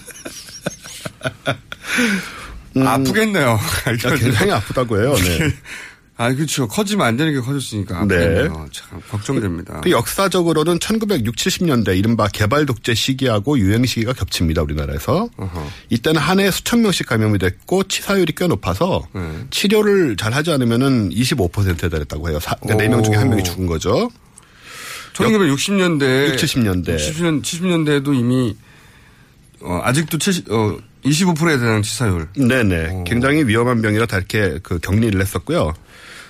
음, 2.75 2.85
아프겠네요. 2.87 3.59
아, 3.85 3.91
굉장히 4.17 4.51
아프다고 4.51 4.99
해요. 5.01 5.15
네. 5.15 5.51
아, 6.21 6.33
그렇죠. 6.33 6.67
커지면 6.67 7.07
안 7.07 7.15
되는 7.15 7.31
게 7.31 7.39
커졌으니까 7.39 7.99
아프겠네요. 7.99 8.67
참 8.73 8.99
걱정됩니다. 9.09 9.79
그 9.79 9.89
역사적으로는 9.89 10.81
1960, 10.81 11.33
70년대 11.33 11.97
이른바 11.97 12.27
개발 12.27 12.65
독재 12.65 12.93
시기하고 12.93 13.57
유행 13.57 13.85
시기가 13.85 14.11
ገብ칩니다. 14.11 14.61
우리나라에서. 14.63 15.29
이때는 15.89 16.19
한 16.19 16.41
해에 16.41 16.51
수천 16.51 16.81
명씩 16.81 17.07
감염이 17.07 17.39
됐고 17.39 17.85
치사율이 17.85 18.33
꽤 18.35 18.47
높아서 18.47 19.07
네. 19.15 19.21
치료를 19.49 20.17
잘 20.17 20.33
하지 20.33 20.51
않으면은 20.51 21.09
25%에 21.09 21.87
달했다고 21.87 22.29
해요. 22.29 22.39
그러니까 22.63 22.97
4명 22.97 23.01
중에 23.05 23.15
한 23.15 23.29
명이 23.29 23.45
죽은 23.45 23.65
거죠. 23.65 24.11
1960년대, 25.13 26.33
60, 26.33 26.63
70년대. 26.63 26.97
70년, 26.97 27.41
70년대에도 27.41 28.13
이미 28.13 28.57
어, 29.61 29.79
아직도 29.83 30.17
70, 30.17 30.51
어, 30.51 30.77
25%에 31.05 31.59
대한 31.59 31.81
치사율. 31.81 32.27
네네. 32.35 33.05
굉장히 33.07 33.45
위험한 33.45 33.81
병이라 33.81 34.05
다 34.05 34.17
이렇게 34.17 34.59
그 34.61 34.79
격리를 34.79 35.19
했었고요. 35.21 35.73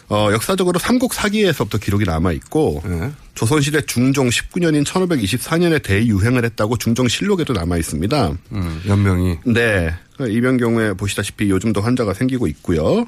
어, 0.10 0.30
역사적으로 0.32 0.80
삼국 0.80 1.14
사기에서부터 1.14 1.78
기록이 1.78 2.03
남아 2.05 2.32
있고 2.34 2.82
네. 2.84 3.12
조선시대 3.36 3.82
중종 3.82 4.30
19년인 4.30 4.84
1524년에 4.84 5.84
대유행을 5.84 6.43
했다고 6.45 6.78
중종실록에도 6.78 7.53
남아 7.53 7.78
있습니다. 7.78 8.32
음, 8.51 8.82
연명이. 8.88 9.38
네. 9.45 9.93
이병 10.20 10.57
경우에 10.57 10.93
보시다시피 10.93 11.49
요즘도 11.49 11.82
환자가 11.82 12.14
생기고 12.14 12.47
있고요. 12.47 13.05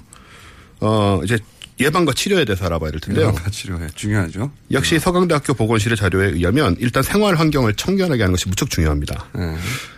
어, 0.80 1.22
이제 1.24 1.38
예방과 1.80 2.14
치료에 2.14 2.46
대해서 2.46 2.66
알아봐야 2.68 2.92
될 2.92 3.00
텐데요. 3.00 3.30
예방과 3.30 3.50
치료에 3.50 3.88
중요하죠. 3.96 4.52
역시 4.72 5.00
서강대학교 5.00 5.56
보건실의 5.56 5.98
자료에 5.98 6.28
의하면 6.28 6.76
일단 6.80 7.02
생활 7.02 7.36
환경을 7.36 7.74
청결하게 7.74 8.22
하는 8.22 8.34
것이 8.34 8.48
무척 8.48 8.70
중요합니다. 8.70 9.26
네. 9.34 9.58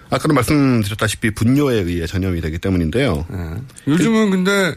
아까도 0.10 0.34
말씀드렸다시피 0.34 1.32
분뇨에 1.32 1.82
의해 1.82 2.08
전염이 2.08 2.40
되기 2.40 2.60
때문인데요. 2.60 3.26
네. 3.30 3.56
요즘은 3.88 4.30
근데 4.32 4.76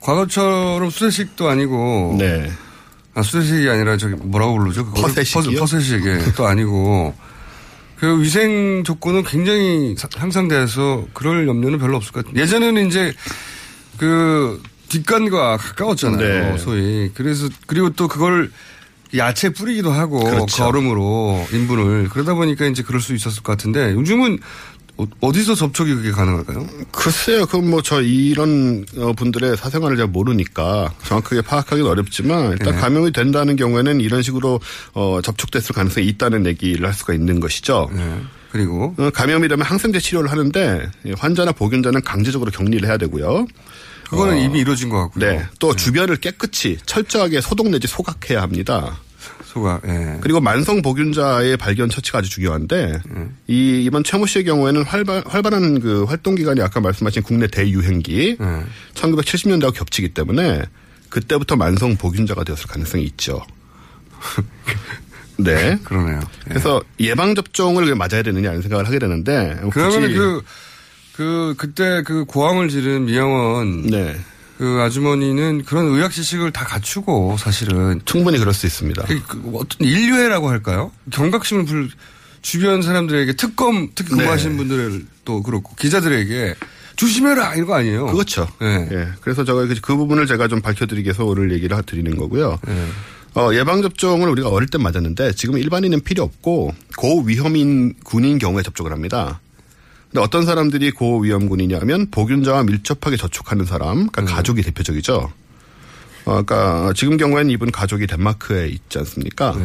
과거처럼 0.00 0.90
수세식도 0.90 1.48
아니고 1.48 2.16
네. 2.18 2.50
아, 3.14 3.22
수세식이 3.22 3.68
아니라 3.68 3.96
저기 3.96 4.14
뭐라고 4.14 4.58
부르죠? 4.58 4.90
퍼세식이요? 4.92 5.54
퍼- 5.54 5.60
퍼세식이 5.60 6.32
또 6.36 6.46
아니고 6.46 7.14
그 7.98 8.20
위생 8.22 8.84
조건은 8.84 9.24
굉장히 9.24 9.94
사- 9.96 10.08
향상돼서 10.16 11.06
그럴 11.14 11.48
염려는 11.48 11.78
별로 11.78 11.96
없을 11.96 12.12
것 12.12 12.26
같아요. 12.26 12.40
예전에는 12.42 12.86
이제 12.88 13.14
그 13.96 14.62
뒷간과 14.90 15.56
가까웠잖아요. 15.56 16.52
네. 16.52 16.58
소위. 16.58 17.10
그래서 17.14 17.48
그리고 17.66 17.90
또 17.90 18.06
그걸 18.06 18.50
야채 19.16 19.48
뿌리기도 19.48 19.92
하고 19.92 20.18
그렇죠. 20.22 20.64
그 20.64 20.68
얼음으로 20.68 21.46
인분을 21.52 22.08
그러다 22.10 22.34
보니까 22.34 22.66
이제 22.66 22.82
그럴 22.82 23.00
수 23.00 23.14
있었을 23.14 23.42
것 23.42 23.52
같은데 23.52 23.92
요즘은 23.94 24.38
어- 24.98 25.06
어디서 25.20 25.54
접촉이 25.54 25.94
그게 25.94 26.10
가능할까요? 26.10 26.66
글쎄요, 26.92 27.44
그건 27.46 27.68
뭐 27.70 27.82
저 27.82 28.00
이런 28.00 28.84
어, 28.96 29.12
분들의 29.12 29.56
사생활을 29.56 29.96
잘 29.96 30.06
모르니까 30.06 30.92
정확하게 31.04 31.42
파악하기는 31.42 31.88
어렵지만 31.88 32.52
일단 32.52 32.74
네. 32.74 32.80
감염이 32.80 33.12
된다는 33.12 33.56
경우에는 33.56 34.00
이런 34.00 34.22
식으로 34.22 34.58
어, 34.94 35.20
접촉됐을 35.22 35.74
가능성이 35.74 36.06
있다는 36.08 36.46
얘기를 36.46 36.86
할 36.86 36.94
수가 36.94 37.12
있는 37.14 37.40
것이죠. 37.40 37.90
네. 37.92 38.20
그리고 38.50 38.94
어, 38.98 39.10
감염이 39.10 39.48
되면 39.48 39.66
항생제 39.66 40.00
치료를 40.00 40.30
하는데 40.30 40.88
이 41.04 41.12
환자나 41.18 41.52
보균자는 41.52 42.00
강제적으로 42.02 42.50
격리를 42.50 42.88
해야 42.88 42.96
되고요. 42.96 43.46
그거는 44.08 44.34
어, 44.34 44.36
이미 44.38 44.60
이루어진 44.60 44.88
것 44.88 44.98
같고요. 45.02 45.24
네. 45.30 45.46
또 45.58 45.74
주변을 45.76 46.16
깨끗이 46.16 46.78
철저하게 46.86 47.40
소독 47.42 47.68
내지 47.68 47.86
소각해야 47.86 48.40
합니다. 48.40 48.98
소가 49.56 49.80
예. 49.86 50.18
그리고 50.20 50.40
만성 50.40 50.82
보균자의 50.82 51.56
발견 51.56 51.88
처치가 51.88 52.18
아주 52.18 52.28
중요한데 52.30 53.00
이 53.46 53.82
이번 53.84 54.04
최모 54.04 54.26
씨의 54.26 54.44
경우에는 54.44 54.84
활발 54.84 55.22
활발한 55.26 55.80
그 55.80 56.04
활동 56.04 56.34
기간이 56.34 56.60
아까 56.60 56.80
말씀하신 56.80 57.22
국내 57.22 57.46
대유행기 57.46 58.36
네. 58.38 58.64
1970년대와 58.94 59.74
겹치기 59.74 60.10
때문에 60.10 60.62
그때부터 61.08 61.56
만성 61.56 61.96
보균자가 61.96 62.44
되었을 62.44 62.66
가능성이 62.66 63.04
있죠. 63.04 63.40
네. 65.38 65.78
그러네요. 65.84 66.20
그래서 66.44 66.82
예방 67.00 67.34
접종을 67.34 67.94
맞아야 67.94 68.22
되느냐 68.22 68.50
이런 68.50 68.62
생각을 68.62 68.86
하게 68.86 68.98
되는데 68.98 69.58
그러면 69.70 70.14
그, 70.14 70.42
그, 71.14 71.54
그때 71.56 72.02
그 72.02 72.24
고함을 72.24 72.68
지른 72.68 73.06
미영원. 73.06 73.86
네. 73.86 74.16
그 74.58 74.80
아주머니는 74.80 75.64
그런 75.64 75.86
의학 75.86 76.12
지식을 76.12 76.50
다 76.52 76.64
갖추고 76.64 77.36
사실은. 77.38 78.00
충분히 78.04 78.38
그럴 78.38 78.54
수 78.54 78.66
있습니다. 78.66 79.04
그, 79.04 79.22
그 79.26 79.50
어떤 79.54 79.86
인류애라고 79.86 80.48
할까요? 80.48 80.92
경각심을 81.10 81.64
불, 81.66 81.90
주변 82.42 82.80
사람들에게 82.82 83.34
특검, 83.34 83.90
특히 83.94 84.10
네. 84.12 84.16
근무하신 84.18 84.56
분들도 84.56 85.42
그렇고 85.42 85.74
기자들에게 85.76 86.54
조심해라! 86.96 87.54
이런 87.56 87.66
거 87.66 87.74
아니에요? 87.74 88.06
그렇죠. 88.06 88.48
네. 88.60 88.88
예. 88.90 89.08
그래서 89.20 89.44
제가 89.44 89.66
그- 89.66 89.80
그 89.82 89.96
부분을 89.96 90.26
제가 90.26 90.48
좀 90.48 90.62
밝혀드리기 90.62 91.06
위해서 91.06 91.24
오늘 91.26 91.52
얘기를 91.52 91.76
드리는 91.82 92.16
거고요. 92.16 92.58
네. 92.66 92.86
어, 93.34 93.52
예방접종을 93.52 94.26
우리가 94.30 94.48
어릴 94.48 94.66
때 94.68 94.78
맞았는데 94.78 95.32
지금 95.32 95.58
일반인은 95.58 96.00
필요 96.00 96.22
없고 96.22 96.72
고위험인 96.96 97.96
군인 98.02 98.38
경우에 98.38 98.62
접종을 98.62 98.92
합니다. 98.92 99.40
근데 100.10 100.20
어떤 100.20 100.44
사람들이 100.46 100.92
고위험군이냐면 100.92 102.10
보균자와 102.10 102.62
밀접하게 102.64 103.16
접촉하는 103.16 103.64
사람, 103.64 104.08
그러니까 104.08 104.36
가족이 104.36 104.62
대표적이죠. 104.62 105.30
어, 106.26 106.42
그러니까 106.42 106.92
지금 106.94 107.16
경우에는 107.16 107.50
이분 107.50 107.70
가족이 107.70 108.06
덴마크에 108.06 108.68
있지 108.68 108.98
않습니까? 108.98 109.56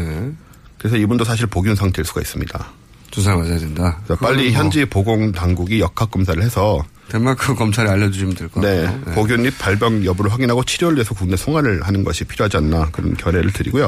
그래서 0.78 0.98
이분도 0.98 1.24
사실 1.24 1.48
보균 1.48 1.76
상태일 1.76 2.06
수가 2.06 2.22
있습니다. 2.22 2.72
주사 3.12 3.36
맞아야 3.36 3.60
된다. 3.60 4.00
빨리 4.20 4.52
뭐 4.52 4.60
현지 4.60 4.86
보건 4.86 5.32
당국이 5.32 5.80
역학 5.80 6.10
검사를 6.10 6.42
해서 6.42 6.84
덴마크 7.10 7.54
검찰에 7.54 7.90
알려주시면 7.90 8.36
될것 8.36 8.64
네, 8.64 8.84
같아요. 8.84 9.02
네. 9.06 9.14
보균 9.14 9.42
및 9.42 9.54
발병 9.60 10.06
여부를 10.06 10.32
확인하고 10.32 10.64
치료를 10.64 10.96
위해서 10.96 11.14
국내 11.14 11.36
송환을 11.36 11.82
하는 11.84 12.06
것이 12.06 12.24
필요하지 12.24 12.58
않나 12.58 12.90
그런 12.92 13.16
결의를 13.16 13.52
드리고요. 13.52 13.88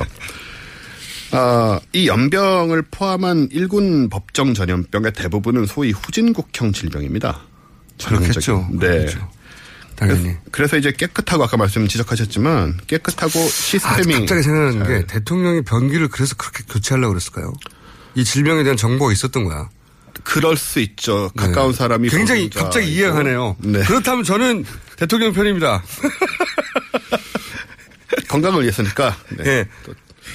아, 1.34 1.80
이 1.94 2.08
연병을 2.08 2.84
포함한 2.92 3.50
일군 3.52 4.10
법정 4.10 4.54
전염병의 4.54 5.14
대부분은 5.14 5.66
소위 5.66 5.92
후진국형 5.92 6.74
질병입니다. 6.74 7.42
그렇겠죠. 8.04 8.68
네. 8.74 8.80
그렇겠죠. 8.88 9.30
당연히. 9.96 10.36
그래서 10.52 10.78
이제 10.78 10.92
깨끗하고 10.92 11.44
아까 11.44 11.58
말씀 11.58 11.88
지적하셨지만 11.88 12.78
깨끗하고 12.88 13.40
아, 13.40 13.48
시스템이 13.48 14.14
갑자기 14.20 14.44
생각나는 14.44 14.84
잘- 14.86 14.88
게 15.02 15.08
대통령이 15.08 15.62
변기를 15.64 16.08
그래서 16.10 16.36
그렇게 16.36 16.64
교체하려고 16.70 17.14
그랬을까요? 17.14 17.54
이 18.16 18.24
질병에 18.24 18.64
대한 18.64 18.78
정보가 18.78 19.12
있었던 19.12 19.44
거야. 19.44 19.70
그럴 20.24 20.58
수 20.58 20.80
있죠. 20.80 21.32
가까운 21.36 21.72
네. 21.72 21.78
사람이 21.78 22.10
굉장히. 22.10 22.50
갑자기 22.50 22.92
이해가 22.94 23.14
가네요. 23.14 23.56
네. 23.60 23.82
그렇다면 23.84 24.24
저는 24.24 24.66
대통령 24.98 25.34
편입니다. 25.34 25.84
건강을 28.30 28.62
위해서니까. 28.62 29.16
네. 29.38 29.44
예. 29.48 29.66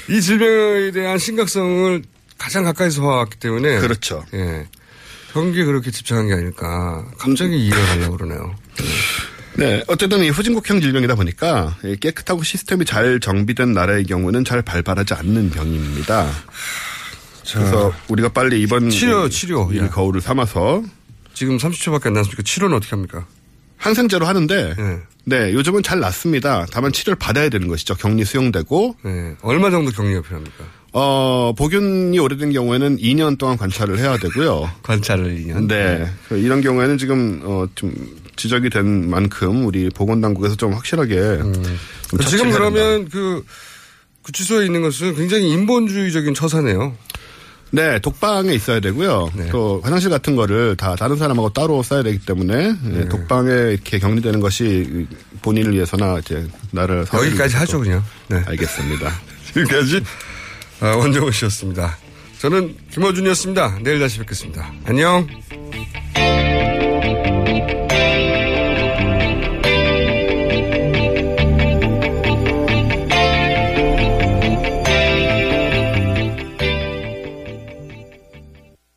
이 0.08 0.20
질병에 0.20 0.90
대한 0.92 1.18
심각성을 1.18 2.02
가장 2.38 2.64
가까이서 2.64 3.02
봐왔기 3.02 3.38
때문에. 3.38 3.78
그렇죠. 3.80 4.24
예. 4.34 4.66
변기에 5.32 5.64
그렇게 5.64 5.90
집착한 5.90 6.26
게 6.28 6.34
아닐까. 6.34 7.04
갑자기 7.18 7.56
이해가 7.66 7.86
가려고 7.86 8.16
그러네요. 8.16 8.54
네, 9.56 9.82
어쨌든 9.88 10.22
이 10.22 10.28
후진국형 10.30 10.80
질병이다 10.80 11.16
보니까 11.16 11.76
이 11.84 11.96
깨끗하고 11.96 12.42
시스템이 12.44 12.84
잘 12.84 13.18
정비된 13.20 13.72
나라의 13.72 14.04
경우는 14.04 14.44
잘 14.44 14.62
발발하지 14.62 15.14
않는 15.14 15.50
병입니다. 15.50 16.30
그래서 17.52 17.92
우리가 18.08 18.28
빨리 18.30 18.60
이번 18.62 18.88
치료, 18.90 19.26
이- 19.26 19.30
치료. 19.30 19.70
이 19.72 19.78
예. 19.78 19.88
거울을 19.88 20.20
삼아서 20.20 20.82
지금 21.34 21.56
30초밖에 21.56 22.06
안 22.06 22.12
남았으니까 22.14 22.42
치료는 22.42 22.76
어떻게 22.76 22.90
합니까? 22.90 23.26
항생제로 23.78 24.26
하는데 24.26 24.74
네. 24.76 24.98
네, 25.24 25.52
요즘은 25.52 25.82
잘 25.82 26.00
낫습니다. 26.00 26.66
다만 26.70 26.92
치료를 26.92 27.16
받아야 27.18 27.48
되는 27.48 27.68
것이죠. 27.68 27.94
격리 27.94 28.24
수용되고 28.24 28.96
네. 29.02 29.34
얼마 29.42 29.70
정도 29.70 29.90
격리가 29.90 30.22
필요합니까? 30.22 30.64
어, 30.92 31.52
복균이 31.56 32.18
오래된 32.18 32.52
경우에는 32.52 32.96
2년 32.96 33.36
동안 33.38 33.56
관찰을 33.58 33.98
해야 33.98 34.16
되고요. 34.16 34.70
관찰을 34.82 35.36
2년? 35.44 35.68
네. 35.68 36.10
그 36.28 36.38
이런 36.38 36.60
경우에는 36.62 36.96
지금, 36.96 37.40
어, 37.44 37.66
좀 37.74 37.94
지적이 38.36 38.70
된 38.70 39.10
만큼 39.10 39.66
우리 39.66 39.90
보건 39.90 40.20
당국에서 40.20 40.56
좀 40.56 40.72
확실하게. 40.72 41.14
좀 41.14 41.62
지금 42.26 42.46
해야 42.46 42.54
된다. 42.54 42.58
그러면 42.58 43.08
그 43.10 43.44
구치소에 44.22 44.66
있는 44.66 44.80
것은 44.82 45.14
굉장히 45.14 45.50
인본주의적인 45.50 46.34
처사네요. 46.34 46.96
네, 47.70 47.98
독방에 47.98 48.52
있어야 48.54 48.80
되고요. 48.80 49.30
또 49.50 49.80
화장실 49.82 50.10
같은 50.10 50.36
거를 50.36 50.76
다 50.76 50.96
다른 50.96 51.16
사람하고 51.16 51.50
따로 51.50 51.82
써야 51.82 52.02
되기 52.02 52.18
때문에 52.18 52.74
예, 52.94 53.04
독방에 53.08 53.50
이렇게 53.50 53.98
격리되는 53.98 54.40
것이 54.40 55.06
본인을 55.42 55.72
위해서나 55.74 56.18
이제 56.18 56.46
나를 56.70 57.06
여기까지 57.12 57.56
하죠, 57.56 57.80
그냥. 57.80 58.02
네. 58.28 58.42
알겠습니다. 58.46 59.12
지금까지 59.52 60.02
아, 60.80 60.96
원정호 60.96 61.30
씨였습니다. 61.30 61.96
저는 62.38 62.76
김어준이었습니다. 62.92 63.80
내일 63.82 63.98
다시 63.98 64.18
뵙겠습니다. 64.18 64.72
안녕. 64.84 65.26